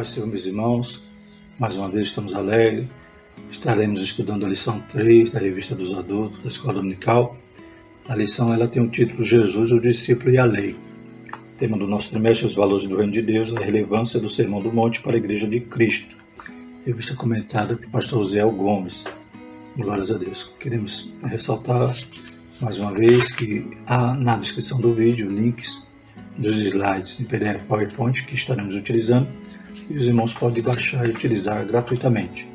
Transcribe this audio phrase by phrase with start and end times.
[0.00, 1.02] Paz Senhor, meus irmãos.
[1.58, 2.88] Mais uma vez estamos alegres.
[3.50, 7.36] Estaremos estudando a lição 3 da revista dos adultos da Escola Dominical.
[8.08, 10.74] A lição ela tem o título Jesus, o discípulo e a lei.
[11.34, 14.62] O tema do nosso trimestre os valores do reino de Deus, a relevância do Sermão
[14.62, 16.16] do Monte para a Igreja de Cristo.
[16.86, 19.04] Revista comentada pelo pastor José Gomes.
[19.76, 20.50] Glórias a Deus.
[20.58, 21.94] Queremos ressaltar
[22.58, 25.86] mais uma vez que há na descrição do vídeo links
[26.38, 29.28] dos slides em PDF PowerPoint que estaremos utilizando
[29.90, 32.48] e os irmãos podem baixar e utilizar gratuitamente.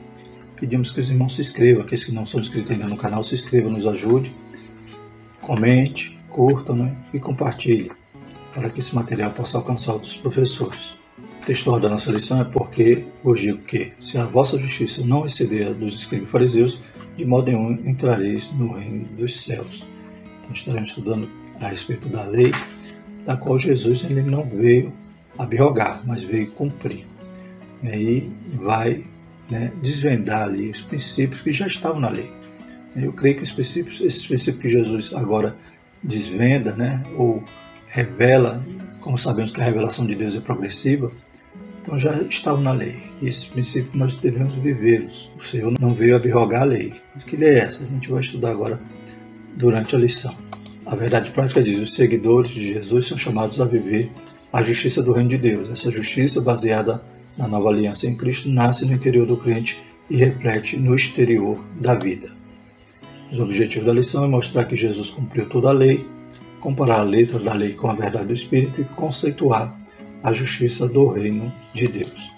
[0.55, 3.35] Pedimos que os irmãos se inscrevam, aqueles que não são inscritos ainda no canal, se
[3.35, 4.31] inscrevam, nos ajude,
[5.41, 7.91] comente, curta né, e compartilhe
[8.53, 10.95] para que esse material possa alcançar outros professores.
[11.41, 15.26] O texto da nossa lição é porque vos digo que, se a vossa justiça não
[15.26, 16.81] exceder a dos escribas fariseus,
[17.17, 19.85] de modo nenhum entrareis no reino dos céus.
[20.40, 21.29] Então estaremos estudando
[21.59, 22.54] a respeito da lei,
[23.26, 24.91] da qual Jesus ele não veio
[25.37, 27.05] abrogar, mas veio cumprir.
[27.85, 29.03] E aí vai
[29.49, 32.31] né, desvendar ali os princípios que já estavam na lei.
[32.95, 35.55] Eu creio que os princípios, esses princípios que Jesus agora
[36.01, 37.43] desvenda, né, ou
[37.87, 38.65] revela,
[39.01, 41.11] como sabemos que a revelação de Deus é progressiva,
[41.81, 43.03] então já estavam na lei.
[43.21, 45.31] E esses princípios nós devemos vivê-los.
[45.39, 46.93] O Senhor não veio abrogar a lei.
[47.27, 47.83] Que lei é essa?
[47.83, 48.79] A gente vai estudar agora
[49.55, 50.35] durante a lição.
[50.85, 54.11] A verdade prática diz: os seguidores de Jesus são chamados a viver
[54.51, 55.69] a justiça do reino de Deus.
[55.69, 57.03] Essa justiça, baseada
[57.37, 61.95] na nova aliança em Cristo, nasce no interior do crente e reflete no exterior da
[61.95, 62.31] vida.
[63.31, 66.06] Os objetivos da lição é mostrar que Jesus cumpriu toda a lei,
[66.59, 69.75] comparar a letra da lei com a verdade do Espírito e conceituar
[70.23, 72.31] a justiça do reino de Deus.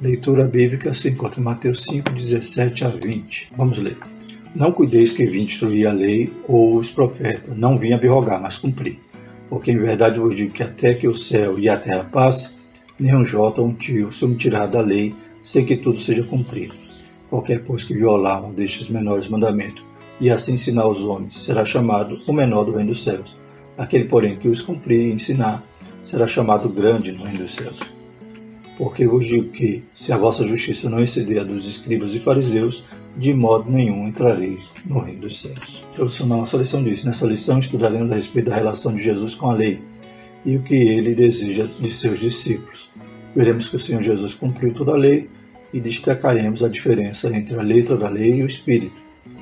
[0.00, 3.50] Leitura bíblica se encontra em Mateus 5, 17 a 20.
[3.56, 3.96] Vamos ler.
[4.54, 9.00] Não cuideis que vim destruir a lei ou os profetas, não vim abrogar, mas cumprir.
[9.48, 12.57] Porque em verdade vos digo que até que o céu e a terra passem,
[12.98, 16.74] nenhum jota ou um tio tirar da lei, sem que tudo seja cumprido.
[17.30, 19.82] Qualquer, pois, que violar um destes menores mandamentos,
[20.20, 23.36] e assim ensinar aos homens, será chamado o menor do reino dos céus.
[23.76, 25.62] Aquele, porém, que os cumprir e ensinar,
[26.04, 27.78] será chamado grande no reino dos céus.
[28.76, 32.82] Porque vos digo que, se a vossa justiça não exceder a dos escribas e fariseus,
[33.16, 35.82] de modo nenhum entrareis no reino dos céus.
[35.86, 39.34] A introdução da nossa lição diz: Nessa lição estudaremos a respeito da relação de Jesus
[39.34, 39.80] com a lei
[40.48, 42.88] e o que ele deseja de seus discípulos.
[43.36, 45.28] Veremos que o Senhor Jesus cumpriu toda a lei
[45.74, 48.96] e destacaremos a diferença entre a letra da lei e o espírito.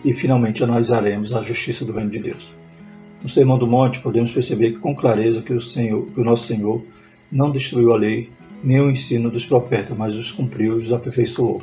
[0.04, 2.52] E finalmente analisaremos a justiça do reino de Deus.
[3.22, 6.84] No Sermão do Monte, podemos perceber com clareza que o, Senhor, que o nosso Senhor
[7.30, 8.28] não destruiu a lei
[8.64, 11.62] nem o ensino dos profetas, mas os cumpriu e os aperfeiçoou.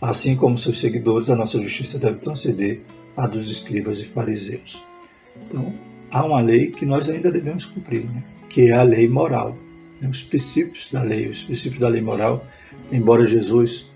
[0.00, 2.82] Assim como seus seguidores, a nossa justiça deve transcender
[3.16, 4.80] a dos escribas e fariseus.
[5.44, 5.74] Então,
[6.10, 8.22] há uma lei que nós ainda devemos cumprir, né?
[8.48, 9.56] que é a lei moral.
[10.00, 10.08] Né?
[10.08, 12.46] Os princípios da lei, os princípios da lei moral,
[12.90, 13.90] embora Jesus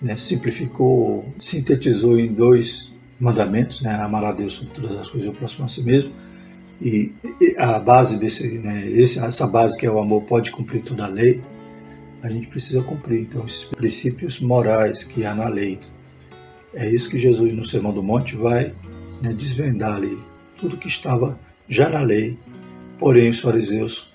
[0.00, 5.30] né, simplificou, sintetizou em dois mandamentos, né, amar a Deus sobre todas as coisas e
[5.30, 6.10] o próximo a si mesmo,
[6.80, 7.12] e
[7.56, 11.40] a base desse, né, essa base que é o amor pode cumprir toda a lei,
[12.22, 13.20] a gente precisa cumprir.
[13.20, 15.78] Então, esses princípios morais que há na lei.
[16.72, 18.72] É isso que Jesus, no Sermão do Monte, vai
[19.20, 20.18] né, desvendar ali.
[20.56, 21.38] Tudo que estava
[21.72, 22.36] já na lei,
[22.98, 24.12] porém os fariseus,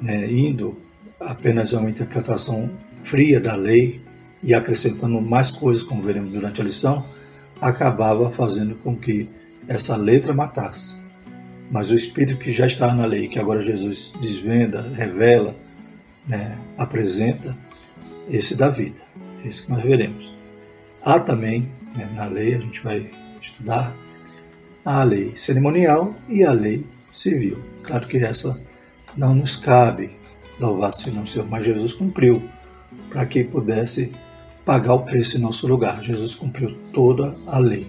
[0.00, 0.76] né, indo
[1.18, 2.70] apenas a uma interpretação
[3.02, 4.02] fria da lei
[4.42, 7.06] e acrescentando mais coisas, como veremos durante a lição,
[7.60, 9.26] acabava fazendo com que
[9.66, 10.96] essa letra matasse.
[11.70, 15.56] Mas o Espírito que já está na lei, que agora Jesus desvenda, revela,
[16.26, 17.56] né, apresenta
[18.28, 19.00] esse da vida.
[19.44, 20.30] Esse que nós veremos.
[21.02, 23.94] Há também, né, na lei, a gente vai estudar,
[24.84, 27.58] a lei cerimonial e a lei civil.
[27.82, 28.58] Claro que essa
[29.16, 30.10] não nos cabe,
[30.60, 32.42] louvado seja o Senhor, mas Jesus cumpriu
[33.10, 34.12] para que pudesse
[34.64, 36.02] pagar o preço em nosso lugar.
[36.02, 37.86] Jesus cumpriu toda a lei.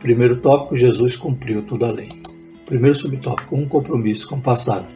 [0.00, 2.08] Primeiro tópico, Jesus cumpriu toda a lei.
[2.66, 4.86] Primeiro subtópico, um compromisso com o passado.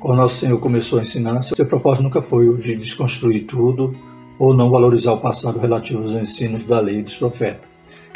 [0.00, 3.92] Quando nosso Senhor começou a ensinar, seu propósito nunca foi o de desconstruir tudo
[4.38, 7.70] ou não valorizar o passado relativo aos ensinos da lei e dos profetas.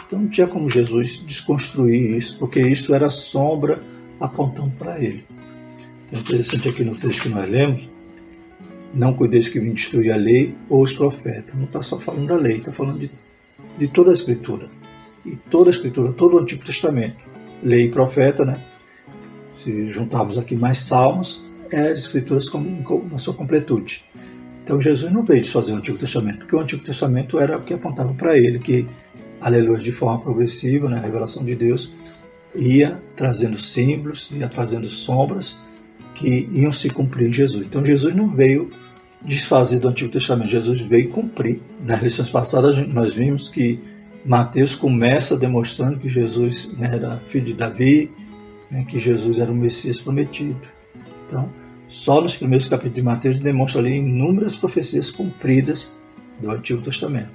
[0.06, 3.81] Então não tinha como Jesus desconstruir isso, porque isso era sombra
[4.21, 5.25] apontando para ele.
[6.07, 7.89] Então, interessante aqui no texto que nós lemos,
[8.95, 11.55] não cuideis que vim destruir a lei ou os profetas.
[11.55, 13.11] Não está só falando da lei, está falando de,
[13.79, 14.69] de toda a Escritura.
[15.25, 17.17] E toda a Escritura, todo o Antigo Testamento.
[17.63, 18.61] Lei e profeta, né?
[19.63, 22.47] Se juntarmos aqui mais salmos, é as escrituras
[23.11, 24.05] na sua completude.
[24.63, 27.75] Então Jesus não veio desfazer o Antigo Testamento, porque o Antigo Testamento era o que
[27.75, 28.87] apontava para ele, que,
[29.41, 31.93] aleluia, de forma progressiva, né, a revelação de Deus
[32.58, 35.61] ia trazendo símbolos, ia trazendo sombras
[36.14, 37.64] que iam se cumprir em Jesus.
[37.67, 38.70] Então Jesus não veio
[39.23, 40.50] desfazer do Antigo Testamento.
[40.50, 41.61] Jesus veio cumprir.
[41.85, 43.79] Nas lições passadas nós vimos que
[44.25, 48.11] Mateus começa demonstrando que Jesus né, era filho de Davi,
[48.70, 50.61] né, que Jesus era o Messias prometido.
[51.26, 51.49] Então,
[51.88, 55.93] só nos primeiros capítulos de Mateus demonstra ali inúmeras profecias cumpridas
[56.41, 57.31] do Antigo Testamento.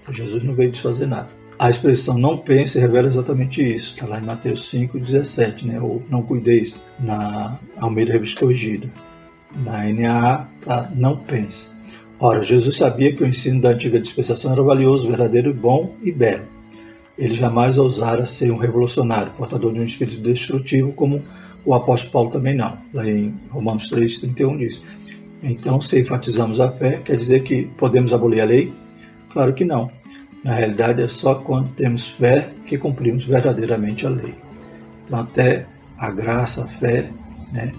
[0.00, 1.39] Então, Jesus não veio desfazer nada.
[1.60, 3.92] A expressão não pense revela exatamente isso.
[3.92, 5.78] Está lá em Mateus 5, 17, né?
[5.78, 8.88] ou não cuideis, na Almeida Revista Corrigida.
[9.56, 11.68] Na NAA está não pense.
[12.18, 16.44] Ora, Jesus sabia que o ensino da antiga dispensação era valioso, verdadeiro, bom e belo.
[17.18, 21.22] Ele jamais ousara ser um revolucionário, portador de um espírito destrutivo, como
[21.62, 22.78] o apóstolo Paulo também não.
[22.94, 24.82] Lá em Romanos 3,31 diz.
[25.42, 28.72] Então, se enfatizamos a fé, quer dizer que podemos abolir a lei?
[29.28, 29.99] Claro que não.
[30.42, 34.34] Na realidade, é só quando temos fé que cumprimos verdadeiramente a lei.
[35.06, 35.66] Então, até
[35.98, 37.10] a graça, a fé,
[37.52, 37.72] né,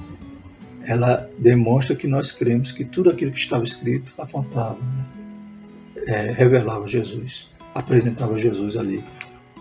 [0.83, 5.05] ela demonstra que nós cremos que tudo aquilo que estava escrito apontava, né?
[6.07, 9.03] é, revelava Jesus, apresentava Jesus ali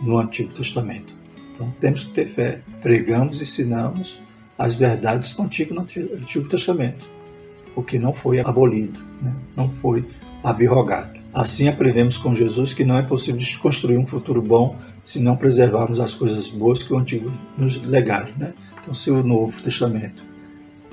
[0.03, 1.13] no Antigo Testamento.
[1.53, 4.21] Então temos que ter fé, pregamos ensinamos
[4.59, 7.07] as verdades contigo no Antigo Testamento,
[7.75, 9.35] o que não foi abolido, né?
[9.57, 10.05] não foi
[10.43, 11.20] abrogado.
[11.33, 16.01] Assim aprendemos com Jesus que não é possível construir um futuro bom se não preservarmos
[16.01, 18.31] as coisas boas que o Antigo nos legaram.
[18.37, 18.53] Né?
[18.81, 20.31] Então, se o Novo Testamento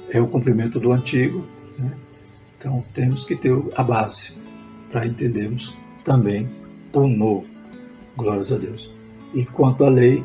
[0.09, 1.45] é o cumprimento do antigo.
[1.77, 1.91] Né?
[2.57, 4.33] Então temos que ter a base
[4.89, 6.49] para entendermos também
[6.93, 7.45] o novo.
[8.15, 8.91] Glórias a Deus.
[9.33, 10.23] E quanto à lei,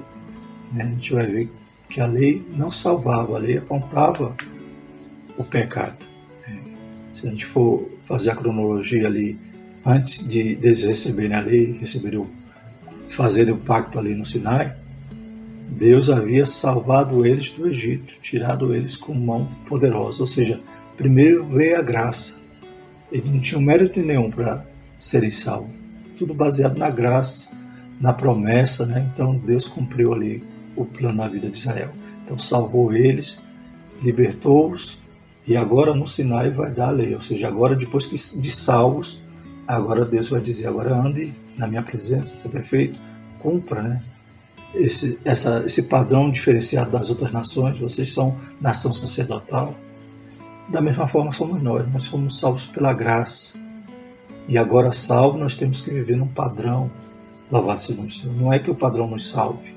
[0.72, 1.50] né, a gente vai ver
[1.90, 4.34] que a lei não salvava, a lei apontava
[5.36, 5.98] o pecado.
[6.46, 6.58] Né?
[7.14, 9.38] Se a gente for fazer a cronologia ali,
[9.84, 12.26] antes de eles receberem a lei, receberem
[13.08, 14.74] fazerem o pacto ali no Sinai,
[15.68, 20.20] Deus havia salvado eles do Egito, tirado eles com mão poderosa.
[20.20, 20.60] Ou seja,
[20.96, 22.40] primeiro veio a graça.
[23.10, 24.64] Eles não tinham mérito nenhum para
[25.00, 25.70] serem salvos.
[26.18, 27.50] Tudo baseado na graça,
[28.00, 29.10] na promessa, né?
[29.12, 30.42] Então Deus cumpriu ali
[30.76, 31.90] o plano na vida de Israel.
[32.24, 33.40] Então salvou eles,
[34.02, 35.00] libertou-os
[35.46, 37.14] e agora no Sinai vai dar a lei.
[37.14, 39.20] Ou seja, agora depois de salvos,
[39.66, 42.98] agora Deus vai dizer, agora ande na minha presença, ser perfeito,
[43.38, 44.02] cumpra, né?
[44.74, 49.74] esse, essa, esse padrão diferenciado das outras nações, vocês são nação sacerdotal.
[50.68, 53.60] Da mesma forma somos nós, nós fomos salvos pela graça.
[54.48, 56.90] E agora salvo, nós temos que viver num padrão.
[57.50, 58.34] Louvado seja o Senhor.
[58.34, 59.74] Não é que o padrão nos salve,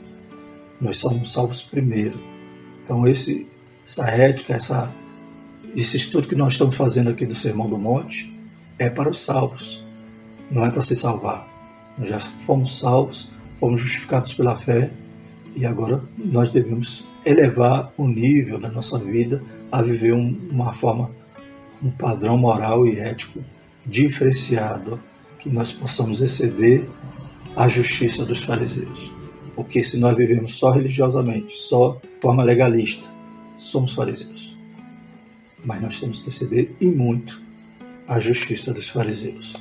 [0.80, 2.18] nós somos salvos primeiro.
[2.84, 3.48] Então esse,
[3.86, 4.90] essa ética, essa,
[5.76, 8.35] esse estudo que nós estamos fazendo aqui do Sermão do Monte
[8.78, 9.84] é para os salvos,
[10.52, 11.48] não é para se salvar.
[11.98, 13.30] Nós já fomos salvos
[13.60, 14.92] fomos justificados pela fé
[15.56, 19.42] e agora nós devemos elevar o nível da nossa vida
[19.72, 21.10] a viver um, uma forma,
[21.82, 23.40] um padrão moral e ético
[23.86, 25.00] diferenciado,
[25.40, 26.86] que nós possamos exceder
[27.56, 29.12] a justiça dos fariseus.
[29.56, 33.08] Porque se nós vivemos só religiosamente, só de forma legalista,
[33.58, 34.56] somos fariseus.
[35.64, 37.42] Mas nós temos que exceder e muito
[38.08, 39.54] a justiça dos fariseus.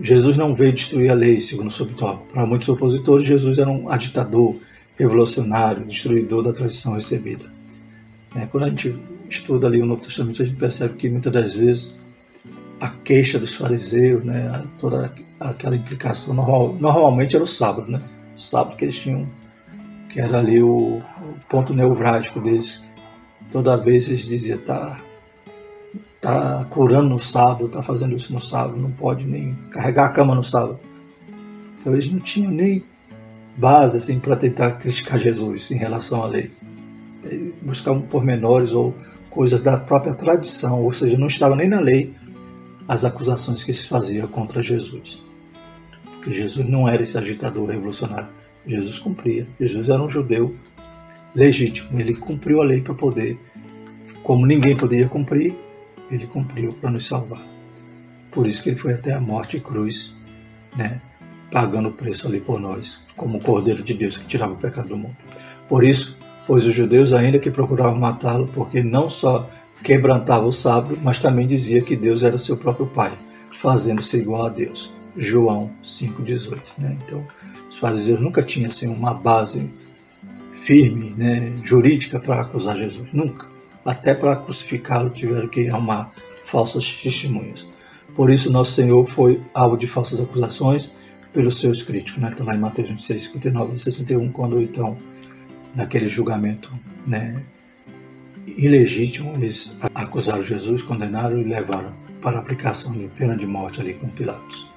[0.00, 2.32] Jesus não veio destruir a lei, segundo o Subtópico.
[2.32, 4.56] Para muitos opositores, Jesus era um agitador,
[4.96, 7.44] revolucionário, destruidor da tradição recebida.
[8.36, 8.96] É, quando a gente
[9.28, 11.94] estuda ali o Novo Testamento, a gente percebe que muitas das vezes
[12.80, 18.00] a queixa dos fariseus, né, toda aquela implicação, normal, normalmente era o sábado, né?
[18.36, 19.26] O sábado que eles tinham,
[20.08, 22.84] que era ali o, o ponto neurálgico deles.
[23.50, 25.00] Toda vez eles diziam, tá,
[26.20, 30.34] tá curando no sábado, tá fazendo isso no sábado, não pode nem carregar a cama
[30.34, 30.78] no sábado.
[31.80, 32.82] Então eles não tinham nem
[33.56, 36.50] base assim para tentar criticar Jesus em relação à lei.
[37.24, 38.94] Eles buscavam pormenores ou
[39.30, 42.12] coisas da própria tradição, ou seja, não estava nem na lei
[42.86, 45.22] as acusações que se faziam contra Jesus.
[46.14, 48.28] Porque Jesus não era esse agitador revolucionário.
[48.66, 49.46] Jesus cumpria.
[49.60, 50.54] Jesus era um judeu
[51.34, 52.00] legítimo.
[52.00, 53.38] Ele cumpriu a lei para poder,
[54.22, 55.54] como ninguém poderia cumprir,
[56.10, 57.44] ele cumpriu para nos salvar.
[58.30, 60.14] Por isso que ele foi até a morte e cruz,
[60.76, 61.00] né,
[61.50, 64.88] pagando o preço ali por nós, como o Cordeiro de Deus que tirava o pecado
[64.88, 65.16] do mundo.
[65.68, 69.48] Por isso, pois os judeus ainda que procuravam matá-lo, porque não só
[69.82, 73.12] quebrantava o sábado, mas também dizia que Deus era seu próprio Pai,
[73.50, 74.94] fazendo-se igual a Deus.
[75.16, 76.60] João 5,18.
[76.78, 76.96] Né?
[77.04, 77.24] Então,
[77.70, 79.70] os fariseus nunca tinham assim, uma base
[80.64, 83.08] firme, né, jurídica para acusar Jesus.
[83.12, 86.10] Nunca até para crucificá-lo tiveram que arrumar
[86.44, 87.68] falsas testemunhas.
[88.14, 90.92] Por isso, nosso Senhor foi alvo de falsas acusações
[91.32, 92.20] pelos seus críticos.
[92.20, 92.30] Né?
[92.30, 94.96] Está lá em Mateus 26, 59 e 61, quando então,
[95.74, 96.70] naquele julgamento
[97.06, 97.40] né,
[98.56, 103.94] ilegítimo, eles acusaram Jesus, condenaram e levaram para a aplicação de pena de morte ali
[103.94, 104.68] com Pilatos.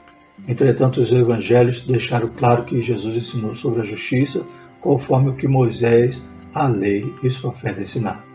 [0.48, 4.46] Entretanto, os evangelhos deixaram claro que Jesus ensinou sobre a justiça
[4.80, 6.22] conforme o que Moisés,
[6.54, 8.31] a lei e os profetas ensinaram.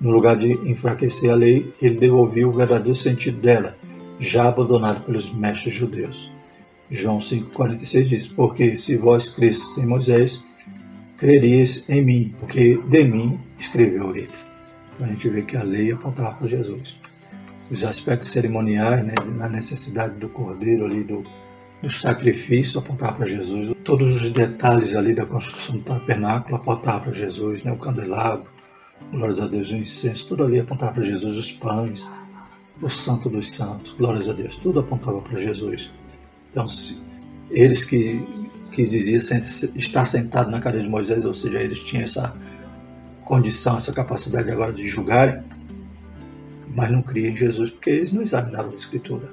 [0.00, 3.76] No lugar de enfraquecer a lei, ele devolveu o verdadeiro sentido dela,
[4.18, 6.30] já abandonado pelos mestres judeus.
[6.90, 10.44] João 5,46 diz: Porque se vós cresces em Moisés,
[11.16, 14.28] crerias em mim, porque de mim escreveu ele.
[14.94, 16.96] Então a gente vê que a lei apontava para Jesus.
[17.70, 21.22] Os aspectos cerimoniais, né, na necessidade do cordeiro ali, do,
[21.82, 23.74] do sacrifício, apontava para Jesus.
[23.82, 28.46] Todos os detalhes ali da construção do tabernáculo apontavam para Jesus, né, o candelabro,
[29.14, 32.08] glórias a Deus, o incenso, tudo ali apontava para Jesus, os pães,
[32.82, 35.90] o santo dos santos, glórias a Deus, tudo apontava para Jesus.
[36.50, 37.00] Então, se,
[37.50, 38.24] eles que,
[38.72, 39.20] que diziam
[39.74, 42.34] estar sentado na cadeira de Moisés, ou seja, eles tinham essa
[43.24, 45.42] condição, essa capacidade agora de julgarem,
[46.74, 49.30] mas não criam em Jesus porque eles não examinavam a Escritura.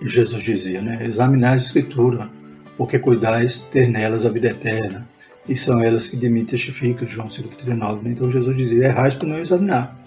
[0.00, 2.30] E Jesus dizia, né, examinar a Escritura,
[2.76, 5.06] porque cuidais ter nelas a vida eterna,
[5.48, 8.02] e são elas que de mim testificam, João 5,39.
[8.02, 8.10] Né?
[8.10, 9.98] Então Jesus dizia, errais por não examinar.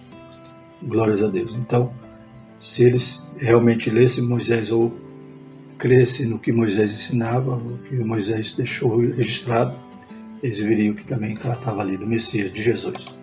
[0.81, 1.53] Glórias a Deus.
[1.53, 1.91] Então,
[2.59, 4.95] se eles realmente lessem Moisés ou
[5.77, 9.77] crescem no que Moisés ensinava, o que Moisés deixou registrado,
[10.41, 13.17] eles viriam que também tratava ali do Messias, de Jesus.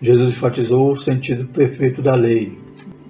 [0.00, 2.58] Jesus enfatizou o sentido perfeito da lei.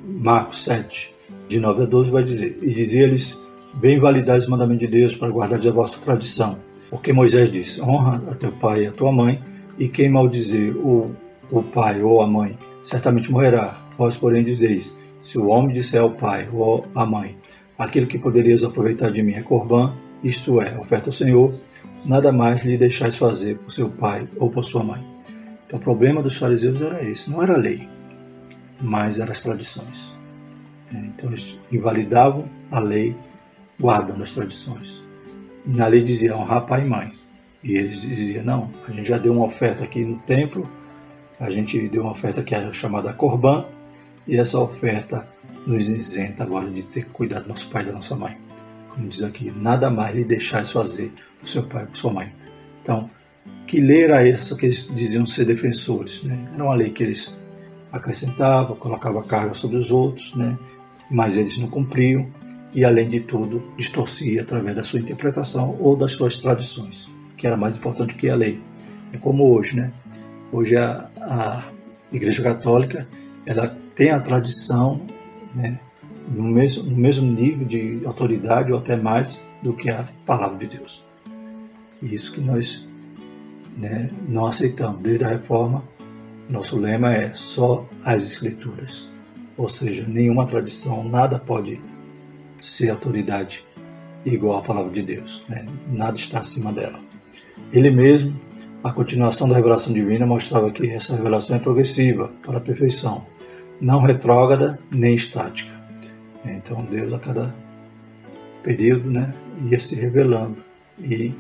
[0.07, 1.13] Marcos 7,
[1.49, 3.39] de 9 a 12, vai dizer: E dizia-lhes:
[3.75, 6.59] Bem validais os mandamentos de Deus para guardar a vossa tradição.
[6.95, 9.43] Porque Moisés disse: Honra a teu pai e a tua mãe,
[9.77, 11.11] e quem maldizer o,
[11.51, 13.81] o pai ou a mãe, certamente morrerá.
[13.99, 17.37] Vós, porém, dizeis: Se o homem disser ao pai ou à mãe:
[17.77, 21.53] Aquilo que poderias aproveitar de mim é corbã, isto é, oferta ao Senhor,
[22.05, 25.05] nada mais lhe deixais fazer por seu pai ou por sua mãe.
[25.67, 27.89] Então, o problema dos fariseus era esse: não era a lei,
[28.81, 30.15] mas eram as tradições.
[30.93, 33.17] Então, eles invalidavam a lei
[33.81, 35.04] guardando as tradições.
[35.67, 37.13] E na lei dizia honrar pai e mãe.
[37.63, 40.69] E eles diziam, não, a gente já deu uma oferta aqui no templo,
[41.41, 43.65] a gente deu uma oferta que era chamada Corban,
[44.27, 45.27] e essa oferta
[45.67, 48.37] nos isenta agora de ter cuidar do nosso pai e da nossa mãe.
[48.91, 52.33] Como diz aqui, nada mais lhe deixais fazer por seu pai e sua mãe.
[52.83, 53.09] Então,
[53.67, 56.23] que lei era essa que eles diziam ser defensores?
[56.23, 56.39] Né?
[56.55, 57.37] Era uma lei que eles
[57.91, 60.57] acrescentavam, colocavam carga sobre os outros, né?
[61.11, 62.29] mas eles não cumpriam
[62.75, 67.57] e, além de tudo, distorcia através da sua interpretação ou das suas tradições, que era
[67.57, 68.61] mais importante que a lei.
[69.13, 69.93] É como hoje, né?
[70.51, 71.65] Hoje a, a
[72.13, 73.07] Igreja Católica
[73.47, 75.01] ela tem a tradição
[75.55, 75.79] né,
[76.29, 80.77] no, mesmo, no mesmo nível de autoridade ou até mais do que a palavra de
[80.77, 81.05] Deus.
[82.03, 82.87] Isso que nós
[83.77, 85.01] né, não aceitamos.
[85.01, 85.85] Desde a reforma,
[86.49, 89.11] nosso lema é só as Escrituras.
[89.57, 91.81] Ou seja, nenhuma tradição, nada pode
[92.65, 93.65] ser autoridade
[94.25, 95.45] igual à palavra de Deus.
[95.49, 95.67] Né?
[95.93, 96.99] Nada está acima dela.
[97.73, 98.35] Ele mesmo,
[98.83, 103.25] a continuação da revelação divina, mostrava que essa revelação é progressiva para a perfeição,
[103.81, 105.73] não retrógrada nem estática.
[106.45, 107.55] Então Deus a cada
[108.63, 109.33] período né,
[109.71, 110.57] ia se revelando
[110.99, 111.35] e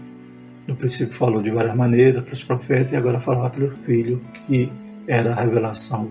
[0.66, 4.71] no princípio falou de várias maneiras para os profetas e agora falava pelo Filho que
[5.07, 6.11] era a revelação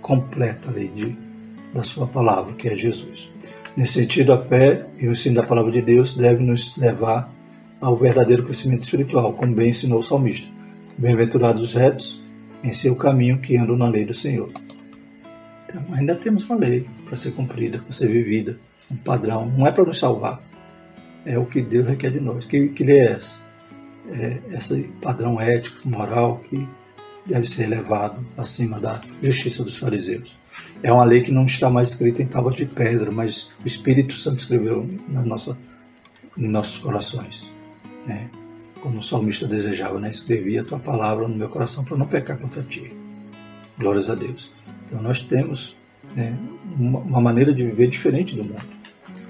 [0.00, 1.16] completa ali de,
[1.72, 3.30] da sua palavra, que é Jesus.
[3.76, 7.32] Nesse sentido, a fé e o ensino da palavra de Deus devem nos levar
[7.80, 10.48] ao verdadeiro crescimento espiritual, como bem ensinou o salmista.
[10.98, 12.22] Bem-aventurados os retos
[12.62, 14.50] em seu caminho que andam na lei do Senhor.
[15.66, 18.58] Então, ainda temos uma lei para ser cumprida, para ser vivida,
[18.90, 19.46] um padrão.
[19.46, 20.42] Não é para nos salvar,
[21.24, 22.46] é o que Deus requer de nós.
[22.46, 23.40] Que, que lei é essa?
[24.10, 26.66] É esse padrão ético, moral que
[27.24, 30.39] deve ser elevado acima da justiça dos fariseus.
[30.82, 34.14] É uma lei que não está mais escrita em tábuas de pedra, mas o Espírito
[34.14, 35.56] Santo escreveu na nossa,
[36.36, 37.50] em nossos corações.
[38.06, 38.28] Né?
[38.80, 40.10] Como o salmista desejava, né?
[40.10, 42.90] escrevi a tua palavra no meu coração para não pecar contra ti.
[43.78, 44.50] Glórias a Deus.
[44.86, 45.76] Então nós temos
[46.14, 46.36] né,
[46.78, 48.62] uma, maneira de viver diferente do mundo.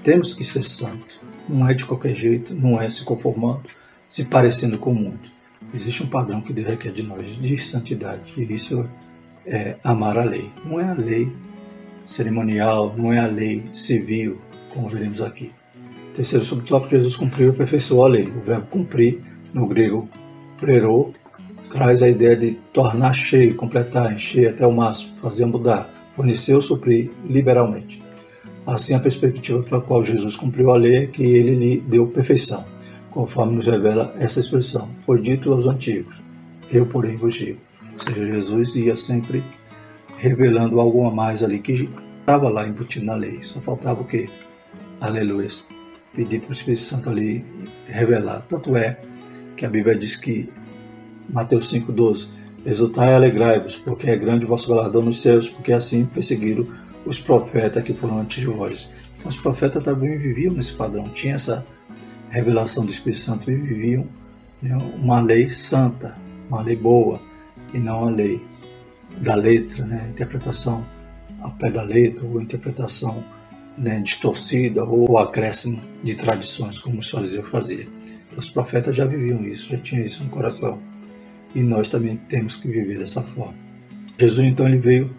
[0.03, 1.19] Temos que ser santos.
[1.47, 3.63] Não é de qualquer jeito, não é se conformando,
[4.09, 5.19] se parecendo com o mundo.
[5.73, 8.33] Existe um padrão que Deus requer de nós de santidade.
[8.37, 8.87] E isso
[9.45, 10.49] é amar a lei.
[10.65, 11.31] Não é a lei
[12.05, 14.37] cerimonial, não é a lei civil,
[14.73, 15.51] como veremos aqui.
[16.15, 18.27] Terceiro subtópico, Jesus cumpriu e aperfeiçoou a lei.
[18.27, 19.21] O verbo cumprir,
[19.53, 20.09] no grego
[20.59, 21.13] prerô,
[21.69, 27.09] traz a ideia de tornar cheio, completar, encher até o máximo, fazer mudar, fornecer suprir
[27.25, 28.01] liberalmente.
[28.67, 32.63] Assim, a perspectiva pela qual Jesus cumpriu a lei é que ele lhe deu perfeição,
[33.09, 34.89] conforme nos revela essa expressão.
[35.05, 36.15] Foi dito aos antigos,
[36.69, 37.59] eu, porém, vos digo.
[38.01, 39.43] Seja, Jesus ia sempre
[40.17, 41.89] revelando algo a mais ali que
[42.19, 43.43] estava lá embutido na lei.
[43.43, 44.29] Só faltava o quê?
[44.99, 45.49] Aleluia.
[46.13, 47.45] Pedir para o Espírito Santo ali
[47.87, 48.41] revelar.
[48.41, 48.99] Tanto é
[49.55, 50.49] que a Bíblia diz que,
[51.29, 52.27] Mateus 5,12,
[52.63, 56.67] Exultai e alegrai-vos, porque é grande o vosso galardão nos céus, porque assim perseguiram
[57.05, 58.87] os profetas que foram antes de vós.
[59.17, 61.65] Então, os profetas também viviam nesse padrão, tinha essa
[62.29, 64.05] revelação do Espírito Santo e viviam
[64.61, 66.15] né, uma lei santa,
[66.47, 67.19] uma lei boa,
[67.73, 68.41] e não a lei
[69.17, 70.83] da letra, né, interpretação
[71.41, 73.23] ao pé da letra, ou interpretação
[73.77, 77.87] né, distorcida, ou acréscimo de tradições, como os fariseus faziam.
[78.27, 80.79] Então, os profetas já viviam isso, já tinham isso no coração.
[81.53, 83.55] E nós também temos que viver dessa forma.
[84.17, 85.09] Jesus, então, ele veio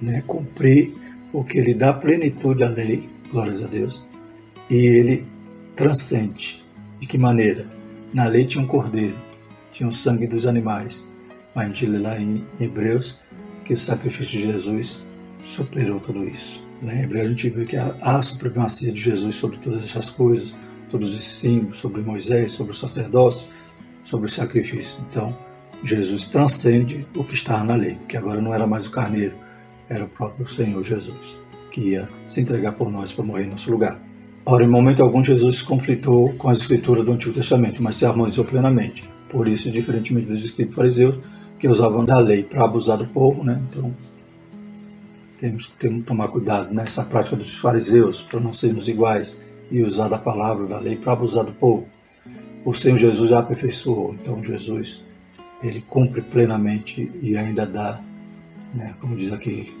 [0.00, 0.92] né, cumprir
[1.32, 4.04] o que ele dá plenitude à lei, glórias a Deus,
[4.68, 5.26] e ele
[5.76, 6.62] transcende.
[6.98, 7.66] De que maneira?
[8.12, 9.16] Na lei tinha um cordeiro,
[9.72, 11.04] tinha o sangue dos animais,
[11.54, 13.18] a gente lê lá em Hebreus
[13.64, 15.02] que o sacrifício de Jesus
[15.46, 16.62] superou tudo isso.
[16.82, 20.10] Lá em Hebreus a gente vê que há a supremacia de Jesus sobre todas essas
[20.10, 20.54] coisas,
[20.90, 23.48] todos esses símbolos, sobre Moisés, sobre o sacerdócio,
[24.04, 25.02] sobre o sacrifício.
[25.10, 25.36] Então,
[25.82, 29.34] Jesus transcende o que estava na lei, que agora não era mais o carneiro,
[29.88, 31.38] era o próprio Senhor Jesus,
[31.70, 33.98] que ia se entregar por nós para morrer em nosso lugar.
[34.44, 38.44] Ora, em momento algum, Jesus conflitou com as escrituras do Antigo Testamento, mas se harmonizou
[38.44, 39.04] plenamente.
[39.28, 41.18] Por isso, diferentemente dos escritos fariseus,
[41.60, 43.62] que usavam da lei para abusar do povo, né?
[43.68, 43.94] Então,
[45.38, 49.38] temos que tomar cuidado nessa prática dos fariseus, para não sermos iguais
[49.70, 51.86] e usar da palavra, da lei, para abusar do povo.
[52.64, 55.04] O Senhor Jesus já aperfeiçoou, então Jesus,
[55.62, 58.00] ele cumpre plenamente e ainda dá,
[58.74, 59.72] né, como diz aqui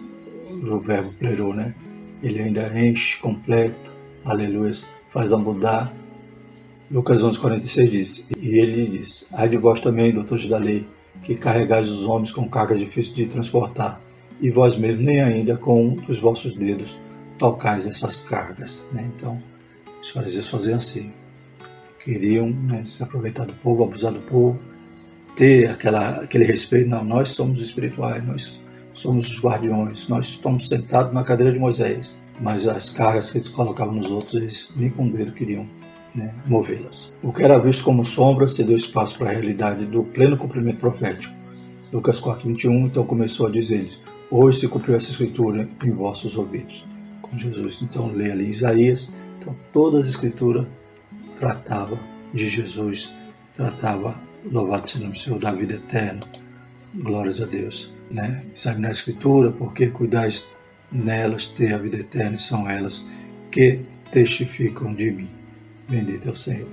[0.50, 1.74] o verbo plerou, né?
[2.22, 3.92] Ele ainda enche, completa,
[4.24, 4.72] aleluia,
[5.12, 5.92] faz a mudar.
[6.90, 10.86] Lucas 11,46 diz, e ele diz, ai de vós também, doutores da lei,
[11.22, 14.00] que carregais os homens com carga difícil de transportar,
[14.40, 16.98] e vós mesmos nem ainda com um dos vossos dedos
[17.38, 18.84] tocais essas cargas.
[18.92, 19.08] Né?
[19.14, 19.40] Então,
[20.00, 21.12] os fariseus faziam assim.
[22.02, 24.58] Queriam né, se aproveitar do povo, abusar do povo,
[25.36, 26.88] ter aquela, aquele respeito.
[26.88, 28.58] Não, nós somos espirituais, nós
[28.94, 32.16] somos os guardiões, nós estamos sentados na cadeira de Moisés.
[32.40, 35.68] Mas as cargas que eles colocavam nos outros, eles nem com o dedo queriam
[36.14, 37.12] né, movê-las.
[37.22, 40.80] O que era visto como sombra se deu espaço para a realidade do pleno cumprimento
[40.80, 41.34] profético.
[41.92, 43.98] Lucas 4:21 então começou a dizer-lhes:
[44.30, 46.84] Hoje se cumpriu essa escritura em vossos ouvidos.
[47.22, 50.66] Com Jesus então lê ali Isaías, então toda a escritura
[51.38, 51.96] tratava
[52.32, 53.12] de Jesus,
[53.56, 56.20] tratava louvado seja o Senhor da vida eterna.
[56.94, 58.42] Glórias a Deus, né?
[58.56, 60.46] Examinar a escritura, porque cuidais
[60.90, 63.04] nelas ter a vida eterna, e são elas
[63.50, 65.39] que testificam de mim.
[65.90, 66.68] Bendito é o Senhor.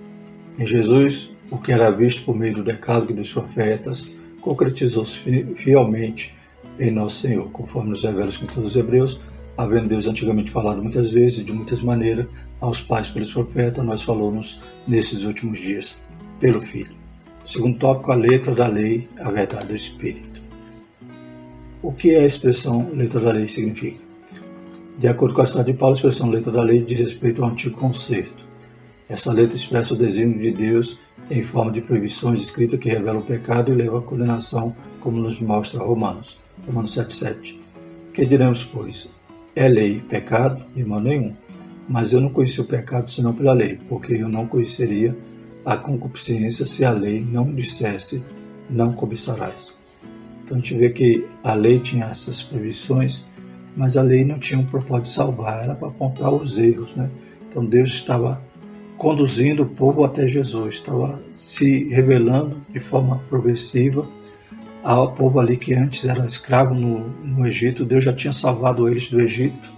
[0.59, 4.07] Em Jesus, o que era visto por meio do decálogo dos profetas,
[4.39, 5.17] concretizou-se
[5.55, 6.35] fielmente
[6.79, 9.19] em nosso Senhor, conforme nos revela os todos os hebreus,
[9.57, 12.27] havendo Deus antigamente falado muitas vezes, de muitas maneiras,
[12.61, 15.99] aos pais pelos profetas, nós falamos nesses últimos dias
[16.39, 16.95] pelo Filho.
[17.43, 20.39] Segundo tópico, a letra da lei, a verdade do Espírito.
[21.81, 23.97] O que a expressão letra da lei significa?
[24.99, 27.49] De acordo com a cidade de Paulo, a expressão letra da lei diz respeito ao
[27.49, 28.46] antigo concerto
[29.09, 33.25] essa letra expressa o desígnio de Deus em forma de proibições escritas que revelam o
[33.25, 37.55] pecado e levam à condenação, como nos mostra Romanos, Romanos 7,7.
[38.13, 39.09] Que diremos, pois?
[39.55, 40.63] É lei pecado?
[40.75, 41.33] Modo nenhum.
[41.87, 45.15] Mas eu não conheci o pecado senão pela lei, porque eu não conheceria
[45.65, 48.21] a concupiscência se a lei não dissesse
[48.69, 49.75] não cobiçarás.
[50.43, 53.25] Então a gente vê que a lei tinha essas proibições,
[53.75, 56.95] mas a lei não tinha um propósito de salvar, era para apontar os erros.
[56.95, 57.09] Né?
[57.49, 58.41] Então Deus estava
[58.97, 64.07] conduzindo o povo até Jesus, estava se revelando de forma progressiva
[64.83, 67.85] ao povo ali que antes era escravo no, no Egito.
[67.85, 69.69] Deus já tinha salvado eles do Egito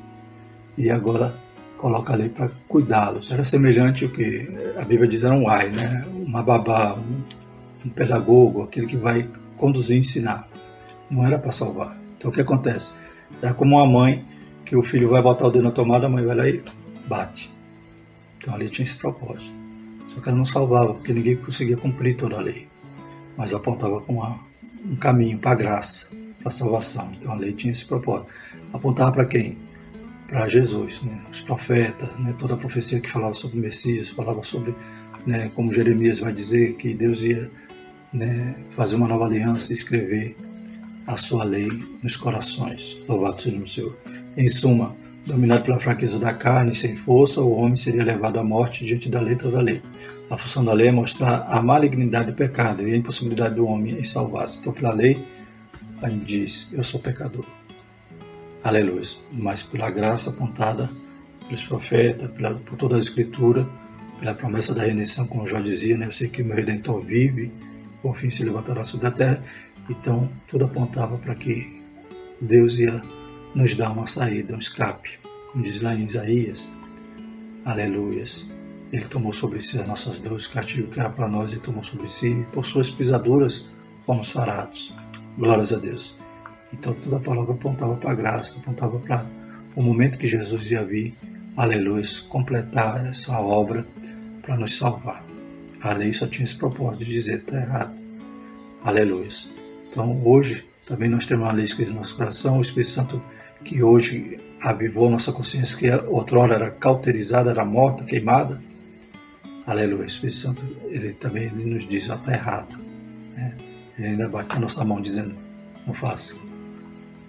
[0.78, 1.34] e agora
[1.78, 3.32] coloca ali para cuidá-los.
[3.32, 6.06] Era semelhante ao que a Bíblia diz era um ai, né?
[6.14, 9.28] uma babá, um, um pedagogo, aquele que vai
[9.58, 10.48] conduzir e ensinar.
[11.10, 11.98] Não era para salvar.
[12.18, 12.94] Então o que acontece?
[13.42, 14.24] Era como uma mãe
[14.66, 16.62] que o filho vai botar o dedo na tomada, a mãe vai lá e
[17.08, 17.59] bate.
[18.40, 19.52] Então a lei tinha esse propósito.
[20.14, 22.68] Só que ela não salvava, porque ninguém conseguia cumprir toda a lei.
[23.38, 27.12] Mas apontava para um caminho para a graça, para a salvação.
[27.20, 28.28] Então a lei tinha esse propósito.
[28.74, 29.58] Apontava para quem?
[30.28, 31.22] Para Jesus, né?
[31.32, 32.34] os profetas, né?
[32.38, 34.76] toda a profecia que falava sobre o Messias, falava sobre,
[35.26, 37.50] né, como Jeremias vai dizer, que Deus ia
[38.14, 40.36] né, fazer uma nova aliança e escrever
[41.08, 41.68] a sua lei
[42.04, 43.00] nos corações.
[43.08, 43.98] Louvado seja o Senhor.
[44.38, 44.96] Em suma,
[45.30, 49.22] Dominado pela fraqueza da carne, sem força, o homem seria levado à morte diante da
[49.22, 49.80] letra da lei.
[50.28, 53.94] A função da lei é mostrar a malignidade do pecado e a impossibilidade do homem
[54.00, 54.58] em salvar-se.
[54.58, 55.24] Então, pela lei,
[56.02, 57.46] a gente diz: Eu sou pecador.
[58.64, 59.04] Aleluia.
[59.32, 60.90] Mas pela graça apontada
[61.46, 63.70] pelos profetas, pela, por toda a Escritura,
[64.20, 66.08] pela promessa da redenção, como já dizia, né?
[66.08, 67.52] eu sei que meu Redentor vive,
[68.02, 69.44] por fim se levantará sobre a terra.
[69.88, 71.84] Então, tudo apontava para que
[72.42, 73.00] Deus ia
[73.54, 75.19] nos dar uma saída, um escape.
[75.52, 76.68] Como diz lá em Isaías,
[77.66, 78.46] aleluias.
[78.92, 81.84] Ele tomou sobre si as nossas dores, o castigo que era para nós, ele tomou
[81.84, 83.68] sobre si, e por suas pisaduras
[84.06, 84.94] fomos sarados.
[85.38, 86.16] Glórias a Deus.
[86.72, 89.26] Então toda a palavra apontava para a graça, apontava para
[89.76, 91.16] o momento que Jesus ia vir,
[91.58, 93.88] aleluia, completar essa obra
[94.44, 95.24] para nos salvar.
[95.82, 97.96] A lei só tinha esse propósito de dizer está errado.
[98.84, 99.30] Aleluia.
[99.90, 103.22] Então hoje também nós temos uma lei escrita no nosso coração, o Espírito Santo
[103.64, 108.62] que hoje avivou nossa consciência, que outrora era cauterizada, era morta, queimada.
[109.66, 110.04] Aleluia.
[110.04, 112.78] O Espírito Santo, ele também ele nos diz, está errado.
[113.36, 113.56] Né?
[113.98, 115.36] Ele ainda bate na nossa mão dizendo,
[115.86, 116.36] não faça.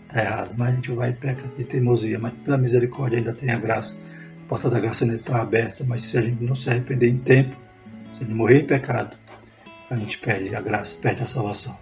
[0.08, 0.54] Está errado.
[0.56, 2.18] Mas a gente vai e peca de teimosia.
[2.18, 3.96] Mas pela misericórdia ainda tem a graça.
[4.44, 5.84] A porta da graça ainda está aberta.
[5.84, 7.54] Mas se a gente não se arrepender em tempo,
[8.14, 9.16] se a gente morrer em pecado,
[9.90, 11.76] a gente perde a graça, perde a salvação.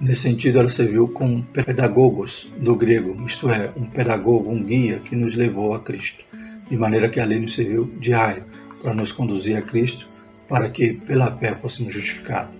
[0.00, 5.14] Nesse sentido, ela serviu como pedagogos do grego, isto é, um pedagogo, um guia que
[5.14, 6.24] nos levou a Cristo,
[6.70, 8.42] de maneira que a lei nos serviu diário
[8.82, 10.08] para nos conduzir a Cristo,
[10.48, 12.54] para que pela fé fôssemos justificados.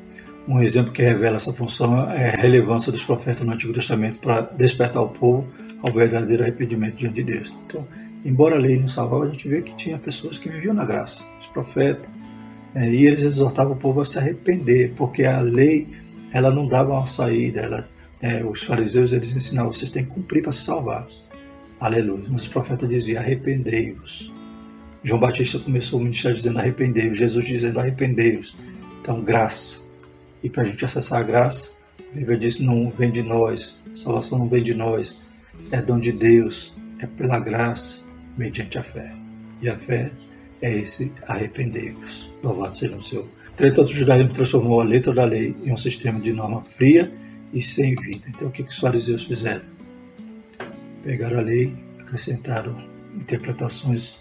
[0.47, 4.43] Um exemplo que revela essa função é a relevância dos profetas no Antigo Testamento para
[4.43, 5.47] despertar o povo
[5.83, 7.55] ao verdadeiro arrependimento diante de Deus.
[7.67, 7.87] Então,
[8.23, 11.25] embora a lei não salvava, a gente vê que tinha pessoas que viviam na graça,
[11.41, 12.07] os profetas,
[12.75, 15.89] é, e eles exortavam o povo a se arrepender, porque a lei
[16.33, 17.61] ela não dava uma saída.
[17.61, 17.89] Ela,
[18.21, 21.07] é, os fariseus eles ensinavam, vocês têm que cumprir para se salvar.
[21.79, 22.27] Aleluia.
[22.29, 24.33] Mas o profeta dizia, arrependei-vos.
[25.03, 28.55] João Batista começou o ministério dizendo arrependei-vos, Jesus dizendo arrependei-vos.
[29.01, 29.81] Então, graça.
[30.43, 34.39] E para a gente acessar a graça, a Bíblia diz não vem de nós, salvação
[34.39, 35.19] não vem de nós,
[35.71, 38.05] é dom de Deus, é pela graça,
[38.37, 39.13] mediante a fé.
[39.63, 40.11] E a fé
[40.61, 42.29] é esse arrependei-vos.
[42.43, 43.27] Louvado seja o Senhor.
[43.61, 47.13] Entretanto, o judaísmo transformou a letra da lei em um sistema de norma fria
[47.53, 48.25] e sem vida.
[48.27, 49.61] Então, o que, que os fariseus fizeram?
[51.05, 52.75] Pegaram a lei, acrescentaram
[53.15, 54.19] interpretações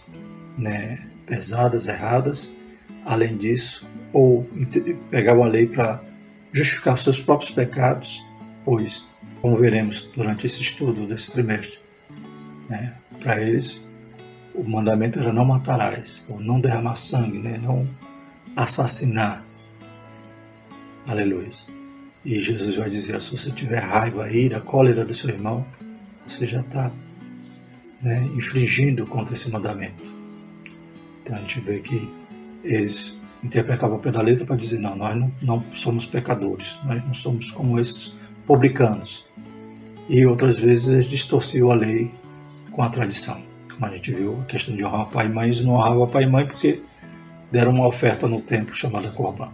[0.58, 2.54] né, pesadas, erradas.
[3.06, 4.46] Além disso, ou
[5.10, 6.02] pegavam a lei para
[6.52, 8.22] justificar os seus próprios pecados,
[8.66, 9.08] pois,
[9.42, 11.80] como veremos durante esse estudo desse trimestre,
[12.68, 13.82] né, para eles
[14.54, 17.88] o mandamento era não matarás, ou não derramar sangue, né, não
[18.56, 19.44] assassinar.
[21.08, 21.50] Aleluia.
[22.24, 25.66] E Jesus vai dizer: se você tiver raiva, ira, cólera do seu irmão,
[26.28, 26.92] você já está
[28.02, 30.04] né, infringindo contra esse mandamento.
[31.24, 32.10] Então a gente vê que
[32.64, 37.04] eles interpretavam o pé da letra para dizer: não, nós não, não somos pecadores, nós
[37.04, 39.26] não somos como esses publicanos.
[40.10, 42.12] E outras vezes eles distorciam a lei
[42.72, 43.42] com a tradição.
[43.72, 46.24] Como a gente viu, a questão de honrar pai e mãe, eles não honravam pai
[46.24, 46.82] e mãe porque
[47.52, 49.50] deram uma oferta no templo chamada Corban.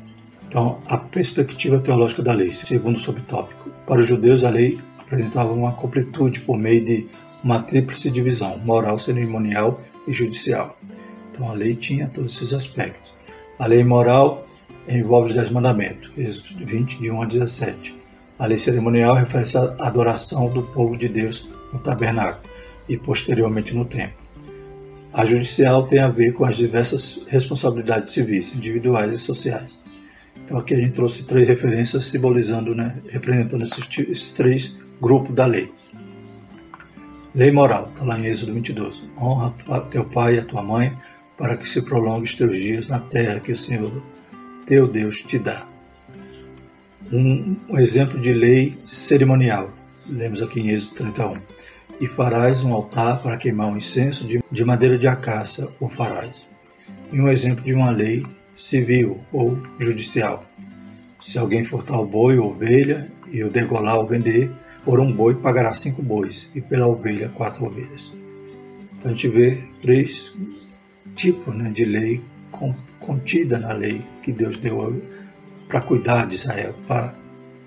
[0.48, 3.70] Então, a perspectiva teológica da lei, segundo o subtópico.
[3.86, 7.08] Para os judeus, a lei apresentava uma completude por meio de
[7.44, 10.78] uma tríplice divisão, moral, cerimonial e judicial.
[11.32, 13.14] Então, a lei tinha todos esses aspectos.
[13.60, 14.48] A lei moral
[14.88, 17.96] envolve os dez mandamentos, Êxodo 20, de 1 a 17.
[18.38, 22.44] A lei cerimonial refere-se à adoração do povo de Deus no tabernáculo
[22.88, 24.25] e posteriormente no templo.
[25.16, 29.72] A judicial tem a ver com as diversas responsabilidades civis, individuais e sociais.
[30.44, 35.46] Então aqui a gente trouxe três referências simbolizando, né, representando esses, esses três grupos da
[35.46, 35.72] lei.
[37.34, 39.06] Lei moral, está lá em Êxodo 22.
[39.18, 39.54] Honra
[39.90, 40.94] teu pai e a tua mãe
[41.38, 44.04] para que se prolongue os teus dias na terra que o Senhor,
[44.66, 45.66] teu Deus, te dá.
[47.10, 49.72] Um, um exemplo de lei cerimonial.
[50.06, 51.36] Lemos aqui em Êxodo 31
[52.00, 56.46] e farás um altar para queimar um incenso de, de madeira de acácia, o farás.
[57.12, 58.24] E um exemplo de uma lei
[58.56, 60.44] civil ou judicial.
[61.20, 64.52] Se alguém furtar o boi ou ovelha e o degolar ou vender,
[64.84, 68.14] por um boi pagará cinco bois e pela ovelha quatro ovelhas.
[68.98, 70.34] Então a gente vê três
[71.16, 72.22] tipos né, de lei
[73.00, 75.02] contida na lei que Deus deu
[75.68, 77.16] para cuidar de Israel, para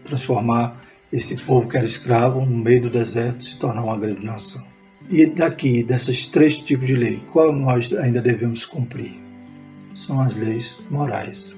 [0.05, 4.63] transformar esse povo que era escravo no meio do deserto se tornar uma grande nação.
[5.11, 9.17] E daqui, desses três tipos de lei, qual nós ainda devemos cumprir?
[9.97, 11.51] São as leis morais.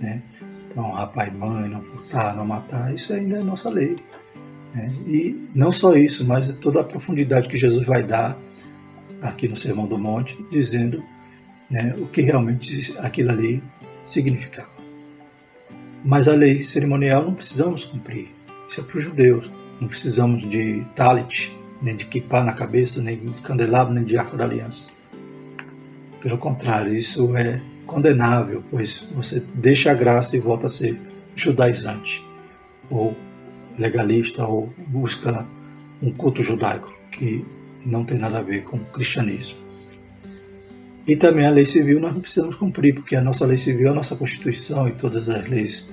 [0.00, 0.22] Né?
[0.70, 3.96] Então, pai e mãe, não furtar, não matar, isso ainda é nossa lei.
[4.74, 4.94] Né?
[5.06, 8.38] E não só isso, mas toda a profundidade que Jesus vai dar
[9.20, 11.02] aqui no Sermão do Monte, dizendo
[11.70, 13.62] né, o que realmente aquilo ali
[14.06, 14.70] significava.
[16.04, 18.37] Mas a lei cerimonial não precisamos cumprir.
[18.68, 19.50] Isso é para os judeus.
[19.80, 24.36] Não precisamos de talit, nem de kippah na cabeça, nem de candelabro, nem de arco
[24.36, 24.90] da aliança.
[26.20, 31.00] Pelo contrário, isso é condenável, pois você deixa a graça e volta a ser
[31.34, 32.22] judaizante,
[32.90, 33.16] ou
[33.78, 35.46] legalista, ou busca
[36.02, 37.44] um culto judaico, que
[37.86, 39.58] não tem nada a ver com o cristianismo.
[41.06, 43.94] E também a lei civil nós não precisamos cumprir, porque a nossa lei civil, a
[43.94, 45.88] nossa Constituição e todas as leis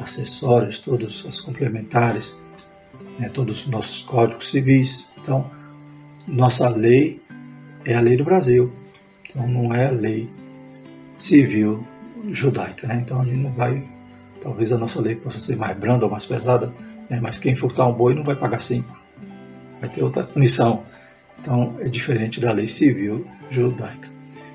[0.00, 2.36] acessórias, todas as complementares,
[3.18, 5.06] né, todos os nossos códigos civis.
[5.20, 5.50] Então,
[6.26, 7.20] nossa lei
[7.84, 8.72] é a lei do Brasil,
[9.28, 10.28] então não é a lei
[11.18, 11.84] civil
[12.30, 12.86] judaica.
[12.86, 13.02] Né?
[13.04, 13.82] Então a gente não vai,
[14.40, 16.72] talvez a nossa lei possa ser mais branda ou mais pesada,
[17.10, 17.18] né?
[17.20, 18.96] mas quem furtar um boi não vai pagar cinco,
[19.80, 20.82] vai ter outra punição.
[21.40, 24.08] Então é diferente da lei civil judaica.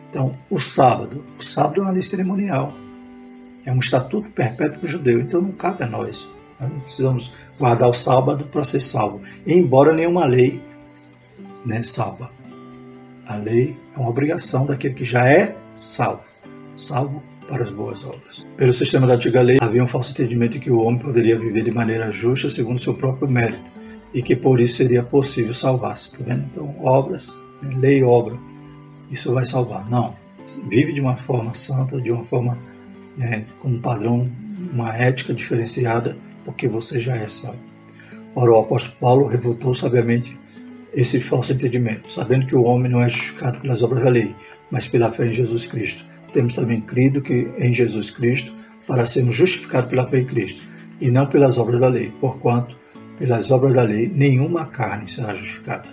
[0.09, 2.73] Então o sábado, o sábado é uma lei cerimonial,
[3.69, 6.27] é um estatuto perpétuo judeu, então não cabe a nós
[6.59, 10.61] nós não precisamos guardar o sábado para ser salvo, embora nenhuma lei
[11.65, 12.29] né, salva.
[13.25, 16.23] A lei é uma obrigação daquele que já é salvo,
[16.77, 18.45] salvo para as boas obras.
[18.57, 21.63] Pelo sistema da antiga lei, havia um falso entendimento de que o homem poderia viver
[21.63, 23.63] de maneira justa segundo seu próprio mérito
[24.13, 26.11] e que por isso seria possível salvar-se.
[26.11, 26.45] Tá vendo?
[26.51, 28.35] Então, obras, né, lei e obra,
[29.09, 29.89] isso vai salvar.
[29.89, 30.15] Não.
[30.67, 32.57] Vive de uma forma santa, de uma forma
[33.19, 34.29] né, com um padrão,
[34.71, 37.59] uma ética diferenciada porque você já é salvo.
[38.33, 40.37] Ora, o apóstolo Paulo revoltou sabiamente
[40.93, 44.33] esse falso entendimento, sabendo que o homem não é justificado pelas obras da lei,
[44.71, 46.05] mas pela fé em Jesus Cristo.
[46.33, 48.53] Temos também crido que em Jesus Cristo,
[48.87, 50.61] para sermos justificados pela fé em Cristo,
[51.01, 52.75] e não pelas obras da lei, porquanto,
[53.17, 55.87] pelas obras da lei, nenhuma carne será justificada.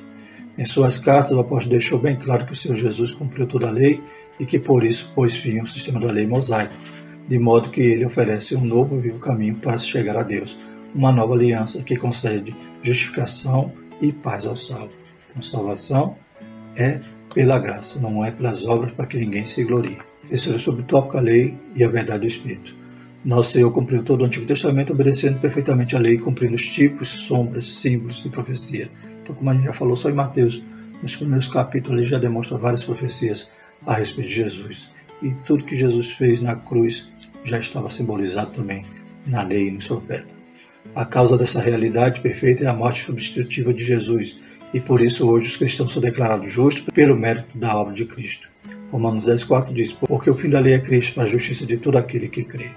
[0.56, 3.72] Em suas cartas, o apóstolo deixou bem claro que o Senhor Jesus cumpriu toda a
[3.72, 4.00] lei
[4.38, 6.72] e que por isso pôs fim ao sistema da lei mosaica
[7.28, 10.56] de modo que ele oferece um novo e vivo caminho para se chegar a Deus,
[10.94, 14.92] uma nova aliança que concede justificação e paz ao salvo.
[15.30, 16.16] Então, salvação
[16.76, 17.00] é
[17.34, 19.98] pela graça, não é pelas obras para que ninguém se glorie.
[20.30, 22.74] Esse é sobre o tópico a lei e a verdade do Espírito.
[23.24, 27.66] Nosso Senhor cumpriu todo o Antigo Testamento obedecendo perfeitamente a lei, cumprindo os tipos, sombras,
[27.66, 28.88] símbolos e profecia.
[29.22, 30.62] Então, como a gente já falou só em Mateus,
[31.02, 33.50] nos primeiros capítulos ele já demonstra várias profecias
[33.84, 34.90] a respeito de Jesus.
[35.22, 37.08] E tudo que Jesus fez na cruz
[37.46, 38.84] já estava simbolizado também
[39.26, 40.36] na lei e nos profetas.
[40.94, 44.38] A causa dessa realidade perfeita é a morte substitutiva de Jesus,
[44.72, 48.48] e por isso hoje os cristãos são declarados justos pelo mérito da obra de Cristo.
[48.90, 51.96] Romanos 10,4 diz: Porque o fim da lei é Cristo para a justiça de todo
[51.96, 52.70] aquele que crê.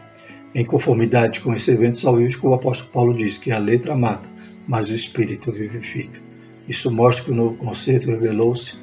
[0.53, 4.27] Em conformidade com esse evento salvífico, o apóstolo Paulo diz que a letra mata,
[4.67, 6.19] mas o espírito vivifica.
[6.67, 8.75] Isso mostra que o novo conceito revelou-se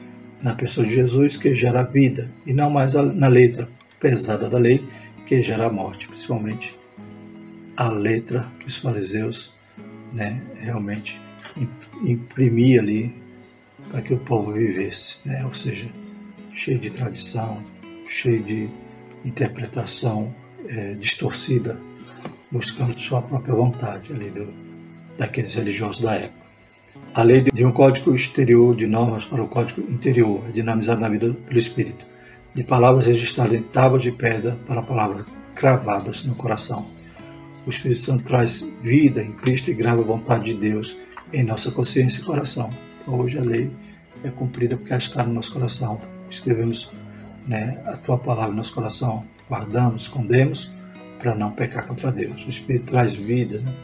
[0.42, 3.68] na pessoa de Jesus, que gera vida, e não mais na letra
[3.98, 4.84] pesada da lei,
[5.26, 6.78] que gera a morte, principalmente
[7.76, 9.52] a letra que os fariseus
[10.12, 11.20] né, realmente
[12.02, 13.14] imprimia ali
[13.90, 15.44] para que o povo vivesse, né?
[15.44, 15.88] ou seja,
[16.52, 17.62] cheio de tradição,
[18.08, 18.68] cheio de
[19.24, 20.32] interpretação
[20.68, 21.78] é, distorcida,
[22.50, 24.48] buscando sua própria vontade ali do,
[25.18, 26.46] daqueles religiosos da época.
[27.14, 31.08] A lei de um código exterior de normas para o código interior é dinamizada na
[31.08, 32.15] vida pelo Espírito
[32.56, 36.86] de palavras registradas em tábuas de pedra para palavras cravadas no coração.
[37.66, 40.96] O Espírito Santo traz vida em Cristo e grava a vontade de Deus
[41.34, 42.70] em nossa consciência e coração.
[43.02, 43.70] Então, hoje a lei
[44.24, 46.00] é cumprida porque ela está no nosso coração.
[46.30, 46.90] Escrevemos
[47.46, 50.70] né, a tua palavra no nosso coração, guardamos, escondemos
[51.18, 52.42] para não pecar contra Deus.
[52.46, 53.60] O Espírito traz vida.
[53.60, 53.74] Né?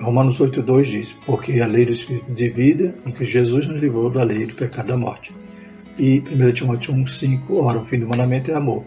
[0.00, 4.08] Romanos 8,2 diz: Porque a lei do Espírito de vida em que Jesus nos livrou
[4.08, 5.32] da lei do pecado da morte.
[5.98, 8.84] E 1 Timóteo 1,5, ora, o fim do mandamento é amor,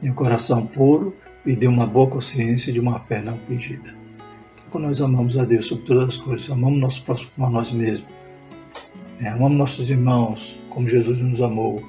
[0.00, 3.88] de um coração puro e de uma boa consciência e de uma fé não fingida.
[4.54, 7.50] Então, quando nós amamos a Deus sobre todas as coisas, amamos nosso próximo como a
[7.50, 8.06] nós mesmos,
[9.18, 9.30] né?
[9.30, 11.82] amamos nossos irmãos como Jesus nos amou,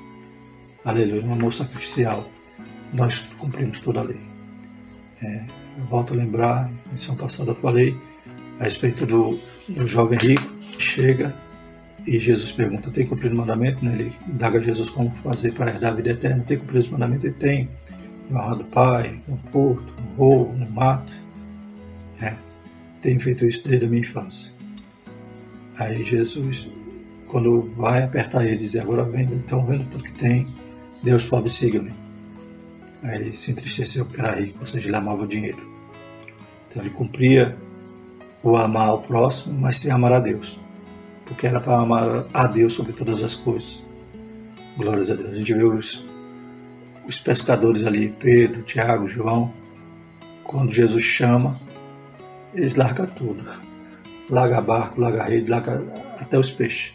[0.85, 2.27] aleluia, um amor sacrificial,
[2.93, 4.19] nós cumprimos toda a lei.
[5.21, 5.43] É,
[5.77, 7.95] eu volto a lembrar, na edição passada eu falei
[8.59, 9.37] a respeito do,
[9.69, 11.35] do jovem rico que chega
[12.05, 13.83] e Jesus pergunta: tem cumprido o mandamento?
[13.83, 13.93] Né?
[13.93, 16.43] Ele indaga a Jesus como fazer para herdar a vida eterna.
[16.43, 17.25] Tem cumprido os mandamentos?
[17.25, 17.69] Ele tem.
[18.31, 21.11] Honrar do pai, no porto, no roubo, no mato.
[22.21, 22.33] É.
[23.01, 24.49] Tenho feito isso desde a minha infância.
[25.77, 26.69] Aí Jesus,
[27.27, 30.47] quando vai apertar ele, diz: agora vendo, então vendo tudo que tem,
[31.03, 31.91] Deus pobre, siga-me.
[33.03, 35.59] Aí ele se entristeceu porque era rico, ou seja, ele amava o dinheiro.
[36.69, 37.57] Então ele cumpria
[38.41, 40.60] o amar ao próximo, mas sem amar a Deus
[41.31, 43.81] porque era para amar a Deus sobre todas as coisas.
[44.75, 45.31] Glórias a Deus.
[45.31, 46.05] A gente vê os,
[47.07, 49.53] os pescadores ali, Pedro, Tiago, João,
[50.43, 51.57] quando Jesus chama,
[52.53, 53.45] eles largam tudo.
[54.29, 55.81] larga barco, larga rede, larga
[56.19, 56.93] até os peixes.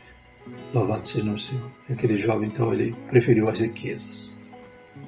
[0.74, 1.70] Louvado seja o Senhor.
[1.88, 4.34] Aquele jovem, então, ele preferiu as riquezas.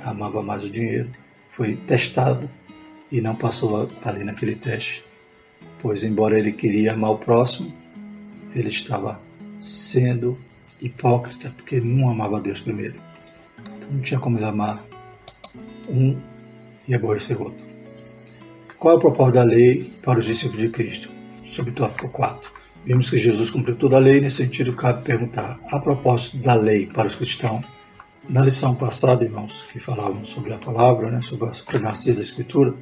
[0.01, 1.11] Amava mais o dinheiro.
[1.53, 2.49] Foi testado
[3.13, 5.05] e não passou ali naquele teste.
[5.83, 7.71] Pois, embora ele queria amar o próximo,
[8.55, 9.21] ele estava
[9.63, 10.39] sendo
[10.81, 12.95] hipócrita, porque não amava Deus primeiro.
[13.59, 14.85] Então, não tinha como ele amar
[15.89, 16.17] um
[16.87, 17.67] e aborrecer o outro.
[18.79, 21.11] Qual é o propósito da lei para os discípulos de Cristo?
[21.45, 22.53] Subtópico 4.
[22.85, 26.87] Vimos que Jesus cumpriu toda a lei, nesse sentido cabe perguntar, a propósito da lei
[26.87, 27.67] para os cristãos,
[28.29, 32.75] na lição passada, irmãos, que falávamos sobre a palavra, né, sobre a supremacia da Escritura,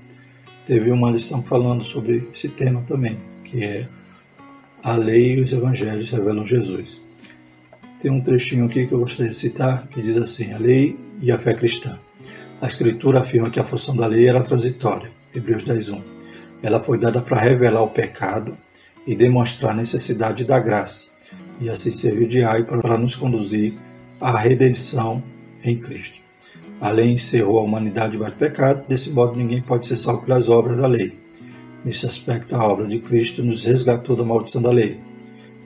[0.66, 3.88] teve uma lição falando sobre esse tema também, que é
[4.86, 7.02] a lei e os evangelhos revelam Jesus.
[8.00, 11.32] Tem um trechinho aqui que eu gostaria de citar, que diz assim, a lei e
[11.32, 11.98] a fé cristã.
[12.60, 16.00] A Escritura afirma que a função da lei era transitória, Hebreus 10.1.
[16.62, 18.56] Ela foi dada para revelar o pecado
[19.04, 21.08] e demonstrar a necessidade da graça,
[21.60, 23.74] e assim servir de aio para nos conduzir
[24.20, 25.20] à redenção
[25.64, 26.20] em Cristo.
[26.80, 30.48] A lei encerrou a humanidade debaixo do pecado, desse modo ninguém pode ser salvo pelas
[30.48, 31.25] obras da lei.
[31.86, 34.98] Nesse aspecto, a obra de Cristo nos resgatou da maldição da lei,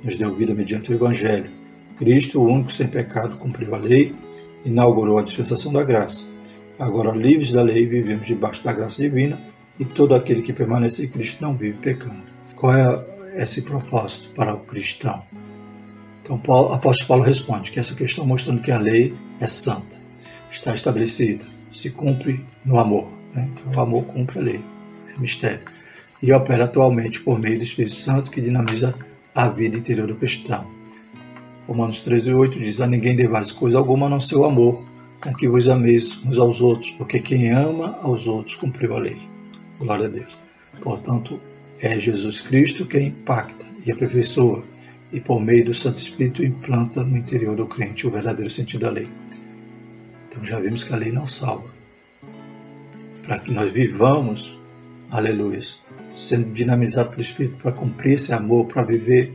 [0.04, 1.50] nos deu vida mediante o Evangelho.
[1.96, 4.14] Cristo, o único sem pecado, cumpriu a lei,
[4.62, 6.26] inaugurou a dispensação da graça.
[6.78, 9.40] Agora, livres da lei, vivemos debaixo da graça divina
[9.78, 12.20] e todo aquele que permanece em Cristo não vive pecando.
[12.54, 13.02] Qual é
[13.37, 15.22] esse propósito para o cristão?
[16.22, 19.96] Então, Paulo, apóstolo Paulo responde que essa questão mostrando que a lei é santa
[20.50, 23.09] está estabelecida, se cumpre no amor.
[23.35, 23.48] Né?
[23.52, 24.61] Então, o amor cumpre a lei,
[25.16, 25.80] é mistério.
[26.22, 28.94] E opera atualmente por meio do Espírito Santo que dinamiza
[29.35, 30.66] a vida interior do cristão.
[31.66, 34.85] Romanos 13, 8 diz: A ninguém devais coisa alguma a não ser o amor,
[35.20, 39.16] com que vos ameis uns aos outros, porque quem ama aos outros cumpriu a lei.
[39.78, 40.37] Glória a Deus.
[40.80, 41.40] Portanto,
[41.78, 44.64] é Jesus Cristo quem impacta e aperfeiçoa,
[45.12, 48.90] e por meio do Santo Espírito implanta no interior do crente o verdadeiro sentido da
[48.90, 49.09] lei.
[50.28, 51.68] Então já vimos que a lei não salva.
[53.22, 54.59] Para que nós vivamos,
[55.11, 55.61] aleluia,
[56.20, 59.35] sendo dinamizados pelo Espírito para cumprir esse amor, para viver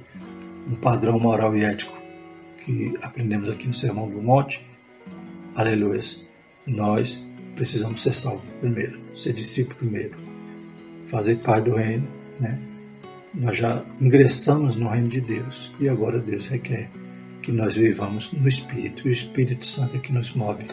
[0.67, 1.98] um padrão moral e ético
[2.63, 4.65] que aprendemos aqui no Sermão do Monte,
[5.56, 6.02] aleluia,
[6.65, 10.15] nós precisamos ser salvos primeiro, ser discípulo primeiro,
[11.10, 12.08] fazer parte do reino,
[12.39, 12.60] né?
[13.34, 16.89] Nós já ingressamos no reino de Deus e agora Deus requer
[17.41, 19.06] que nós vivamos no Espírito.
[19.06, 20.65] E o Espírito Santo é que nos move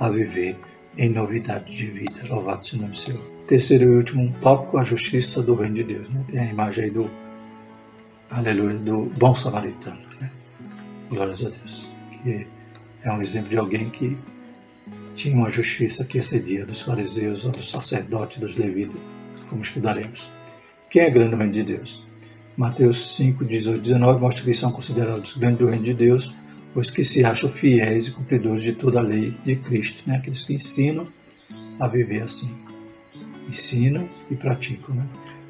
[0.00, 0.56] a viver
[0.96, 2.26] em novidade de vida.
[2.28, 3.35] Louvado seja o nome do Senhor.
[3.46, 6.08] Terceiro e último tópico, a justiça do reino de Deus.
[6.08, 6.24] Né?
[6.28, 7.08] Tem a imagem aí do,
[8.28, 10.00] aleluia, do bom samaritano.
[10.20, 10.30] Né?
[11.08, 11.88] Glórias a Deus.
[12.10, 12.46] Que
[13.04, 14.16] é um exemplo de alguém que
[15.14, 19.00] tinha uma justiça que excedia dos fariseus, dos sacerdotes, dos levitas,
[19.48, 20.28] como estudaremos.
[20.90, 22.04] Quem é grande no reino de Deus?
[22.56, 26.34] Mateus 5, 18, 19 mostra que são considerados grandes do reino de Deus
[26.74, 30.16] os que se acham fiéis e cumpridores de toda a lei de Cristo, né?
[30.16, 31.06] aqueles que ensinam
[31.80, 32.65] a viver assim.
[33.48, 34.94] Ensinam e praticam.
[34.94, 35.04] Né?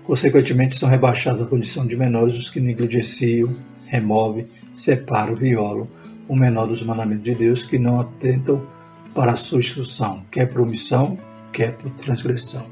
[0.04, 3.56] Consequentemente, são rebaixados à condição de menores os que negligenciam,
[3.86, 5.88] removem, separam, violam
[6.28, 8.66] o menor dos mandamentos de Deus, que não atentam
[9.14, 11.18] para a sua instrução, quer por omissão,
[11.52, 12.66] quer por transgressão.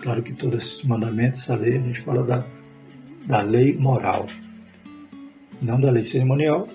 [0.00, 2.44] Claro que todos esses mandamentos, essa lei, a gente fala da,
[3.26, 4.26] da lei moral,
[5.60, 6.68] não da lei cerimonial,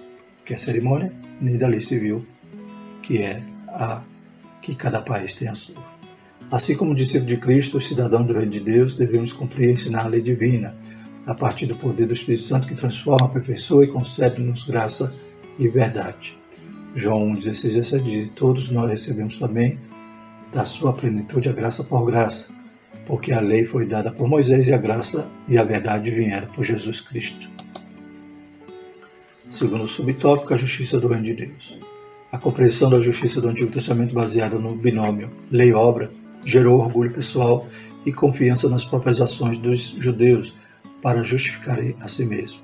[0.46, 2.26] que é cerimônia, nem da lei civil,
[3.04, 4.02] que é a
[4.62, 5.87] que cada país tem a sua.
[6.50, 10.06] Assim como discípulo de Cristo, os cidadãos do reino de Deus, devemos cumprir e ensinar
[10.06, 10.74] a lei divina,
[11.26, 15.14] a partir do poder do Espírito Santo que transforma, aperfeiçoa e concede-nos graça
[15.60, 16.38] e verdade.
[16.96, 19.78] João 1,16 17 diz: Todos nós recebemos também
[20.54, 22.54] da sua plenitude a graça por graça,
[23.06, 26.64] porque a lei foi dada por Moisés e a graça e a verdade vieram por
[26.64, 27.50] Jesus Cristo.
[29.50, 31.78] Segundo subtópico, a justiça do reino de Deus.
[32.32, 36.12] A compreensão da justiça do Antigo Testamento baseada no binômio lei-obra
[36.46, 37.68] gerou orgulho pessoal
[38.06, 40.54] e confiança nas próprias ações dos judeus
[41.02, 42.60] para justificarem a si mesmo.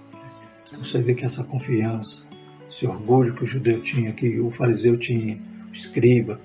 [0.68, 2.26] Então você vê que essa confiança,
[2.70, 5.38] esse orgulho que o judeu tinha, que o fariseu tinha,
[5.70, 6.40] o escriba,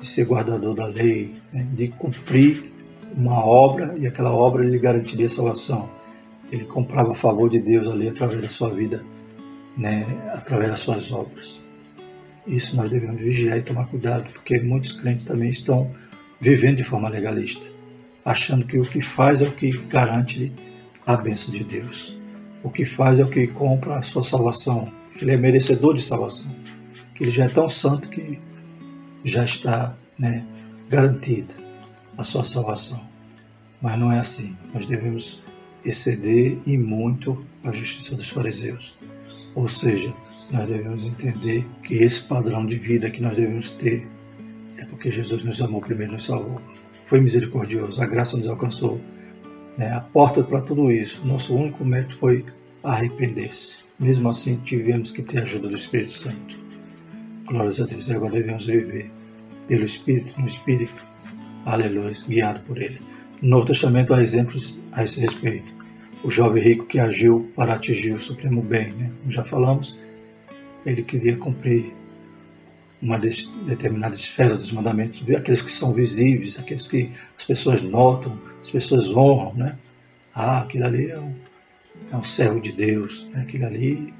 [0.00, 2.72] de ser guardador da lei, né, de cumprir
[3.14, 5.88] uma obra e aquela obra lhe garantiria salvação.
[6.50, 9.02] Ele comprava a favor de Deus ali através da sua vida
[9.78, 11.60] né, através das suas obras.
[12.46, 15.90] Isso nós devemos vigiar e tomar cuidado, porque muitos crentes também estão
[16.40, 17.66] vivendo de forma legalista,
[18.24, 20.52] achando que o que faz é o que garante
[21.06, 22.14] a bênção de Deus.
[22.62, 24.86] O que faz é o que compra a sua salvação,
[25.16, 26.50] que ele é merecedor de salvação,
[27.14, 28.38] que ele já é tão santo que
[29.24, 30.44] já está né,
[30.88, 31.54] garantida
[32.16, 33.00] a sua salvação.
[33.80, 34.56] Mas não é assim.
[34.74, 35.40] Nós devemos
[35.84, 38.96] exceder e muito a justiça dos fariseus.
[39.54, 40.12] Ou seja,
[40.50, 44.06] nós devemos entender que esse padrão de vida que nós devemos ter
[44.78, 46.60] é porque Jesus nos amou primeiro, nos salvou.
[47.06, 49.00] Foi misericordioso, a graça nos alcançou.
[49.76, 49.92] Né?
[49.92, 52.44] A porta para tudo isso, nosso único mérito foi
[52.82, 53.78] arrepender-se.
[53.98, 56.56] Mesmo assim, tivemos que ter a ajuda do Espírito Santo.
[57.44, 58.08] Glórias a Deus.
[58.08, 59.10] E agora devemos viver
[59.66, 61.02] pelo Espírito, no Espírito.
[61.64, 63.00] Aleluia, guiado por Ele.
[63.42, 65.76] No Novo Testamento há exemplos a esse respeito.
[66.22, 69.10] O jovem rico que agiu para atingir o supremo bem, né?
[69.20, 69.98] Como já falamos,
[70.84, 71.92] ele queria cumprir
[73.00, 78.70] uma determinada esfera dos mandamentos, aqueles que são visíveis, aqueles que as pessoas notam, as
[78.70, 79.76] pessoas honram, né?
[80.34, 81.34] Ah, aquilo ali é um,
[82.12, 83.42] é um servo de Deus, né?
[83.42, 84.12] aquilo ali,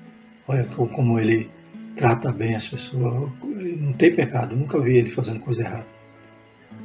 [0.47, 1.49] olha como ele
[1.97, 5.87] trata bem as pessoas, ele não tem pecado, nunca vi ele fazendo coisa errada.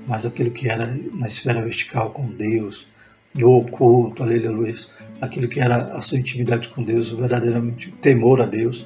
[0.07, 2.87] Mas aquilo que era na esfera vertical com Deus,
[3.33, 4.75] no oculto, aleluia,
[5.21, 8.85] aquilo que era a sua intimidade com Deus, verdadeiramente temor a Deus,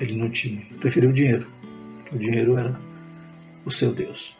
[0.00, 0.62] ele não tinha.
[0.80, 1.46] Preferiu o dinheiro,
[2.16, 2.78] o dinheiro era
[3.64, 4.36] o seu Deus.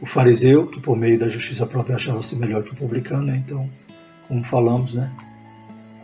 [0.00, 3.42] O fariseu, que por meio da justiça própria achava-se melhor que o publicano, né?
[3.44, 3.68] então,
[4.28, 5.10] como falamos, né?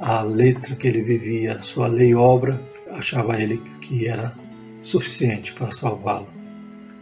[0.01, 4.35] a letra que ele vivia, a sua lei e obra, achava ele que era
[4.83, 6.27] suficiente para salvá-lo.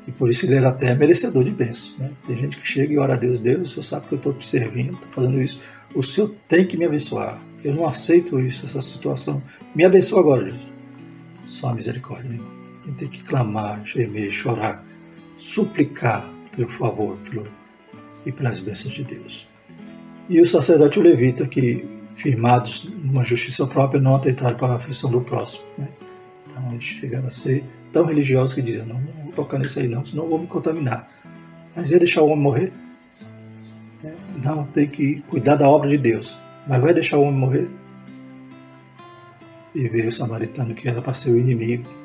[0.07, 1.95] E por isso ele era até merecedor de bênção.
[1.99, 2.11] Né?
[2.27, 4.33] Tem gente que chega e ora a Deus, Deus, o Senhor sabe que eu estou
[4.33, 5.61] te servindo, estou fazendo isso.
[5.95, 7.41] O Senhor tem que me abençoar.
[7.65, 9.43] Eu não aceito isso, essa situação.
[9.75, 10.63] Me abençoa agora, Jesus.
[11.47, 12.62] Só a misericórdia, meu irmão.
[12.97, 14.85] Tem que clamar, gemer, chorar,
[15.39, 17.47] suplicar pelo favor pelo,
[18.25, 19.47] e pelas bênçãos de Deus.
[20.29, 21.85] E o sacerdote o levita, que
[22.17, 25.65] firmados numa justiça própria, não atentaram para a aflição do próximo.
[25.77, 25.89] Né?
[26.47, 29.89] Então eles chegaram a ser tão religiosos que dizem, não, não vou tocar nisso aí
[29.89, 31.09] não, senão vou me contaminar.
[31.75, 32.73] Mas ia deixar o homem morrer?
[34.03, 34.15] Né?
[34.43, 36.39] Não, tem que cuidar da obra de Deus.
[36.67, 37.69] Mas vai deixar o homem morrer?
[39.75, 42.02] E veio o samaritano que era para ser o inimigo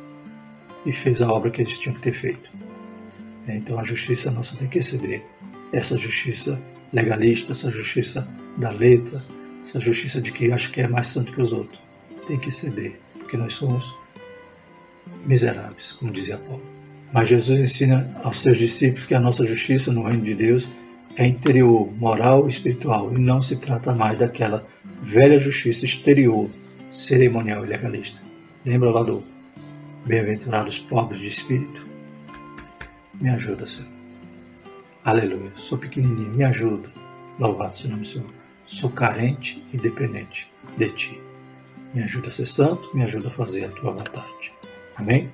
[0.86, 2.50] e fez a obra que eles tinham que ter feito.
[3.48, 5.24] Então a justiça nossa tem que exceder
[5.72, 6.62] essa justiça
[6.92, 9.24] legalista, essa justiça da letra,
[9.64, 11.80] essa justiça de que acha que é mais santo que os outros.
[12.28, 13.96] Tem que exceder, porque nós somos
[15.26, 16.64] miseráveis, como dizia Paulo.
[17.14, 20.70] Mas Jesus ensina aos seus discípulos que a nossa justiça no reino de Deus
[21.16, 24.68] é interior, moral e espiritual, e não se trata mais daquela
[25.02, 26.50] velha justiça exterior
[26.92, 28.20] cerimonial e legalista.
[28.66, 29.24] Lembra lá do
[30.08, 31.86] Bem-aventurados pobres de espírito?
[33.20, 33.92] Me ajuda, Senhor.
[35.04, 35.52] Aleluia.
[35.58, 36.90] Sou pequenininho, me ajuda.
[37.38, 38.30] Louvado seja o nome do Senhor.
[38.66, 40.48] Sou carente e dependente
[40.78, 41.22] de Ti.
[41.94, 44.54] Me ajuda a ser santo, me ajuda a fazer a Tua vontade.
[44.96, 45.30] Amém?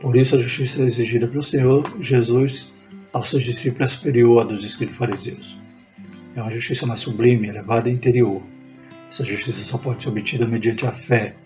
[0.00, 2.72] Por isso a justiça exigida pelo Senhor Jesus
[3.12, 5.56] aos seus discípulos é superior à dos escritos fariseus.
[6.34, 8.42] É uma justiça mais sublime, elevada e interior,
[9.08, 11.36] essa justiça só pode ser obtida mediante a fé,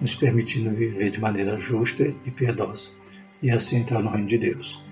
[0.00, 2.90] nos permitindo viver de maneira justa e piedosa,
[3.42, 4.82] e assim entrar no reino de Deus.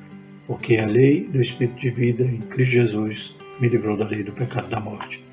[0.47, 4.33] Porque a lei do Espírito de vida em Cristo Jesus me livrou da lei do
[4.33, 5.25] pecado da morte.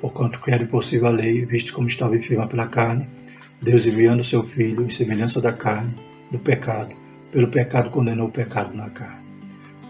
[0.00, 3.06] Porquanto que era impossível a lei, visto como estava enferma pela carne,
[3.60, 5.94] Deus enviando seu Filho em semelhança da carne,
[6.30, 6.94] do pecado,
[7.30, 9.24] pelo pecado condenou o pecado na carne,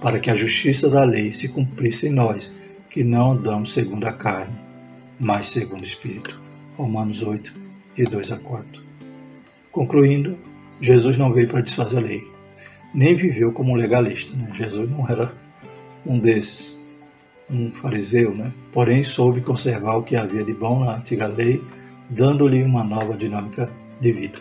[0.00, 2.52] para que a justiça da lei se cumprisse em nós,
[2.90, 4.54] que não andamos segundo a carne,
[5.18, 6.40] mas segundo o Espírito.
[6.76, 7.52] Romanos 8,
[7.94, 8.89] de 2 a 4.
[9.72, 10.36] Concluindo,
[10.80, 12.26] Jesus não veio para desfazer a lei,
[12.94, 14.34] nem viveu como um legalista.
[14.36, 14.48] Né?
[14.54, 15.32] Jesus não era
[16.04, 16.78] um desses,
[17.48, 18.52] um fariseu, né?
[18.72, 21.62] porém soube conservar o que havia de bom na antiga lei,
[22.08, 24.38] dando-lhe uma nova dinâmica de vida.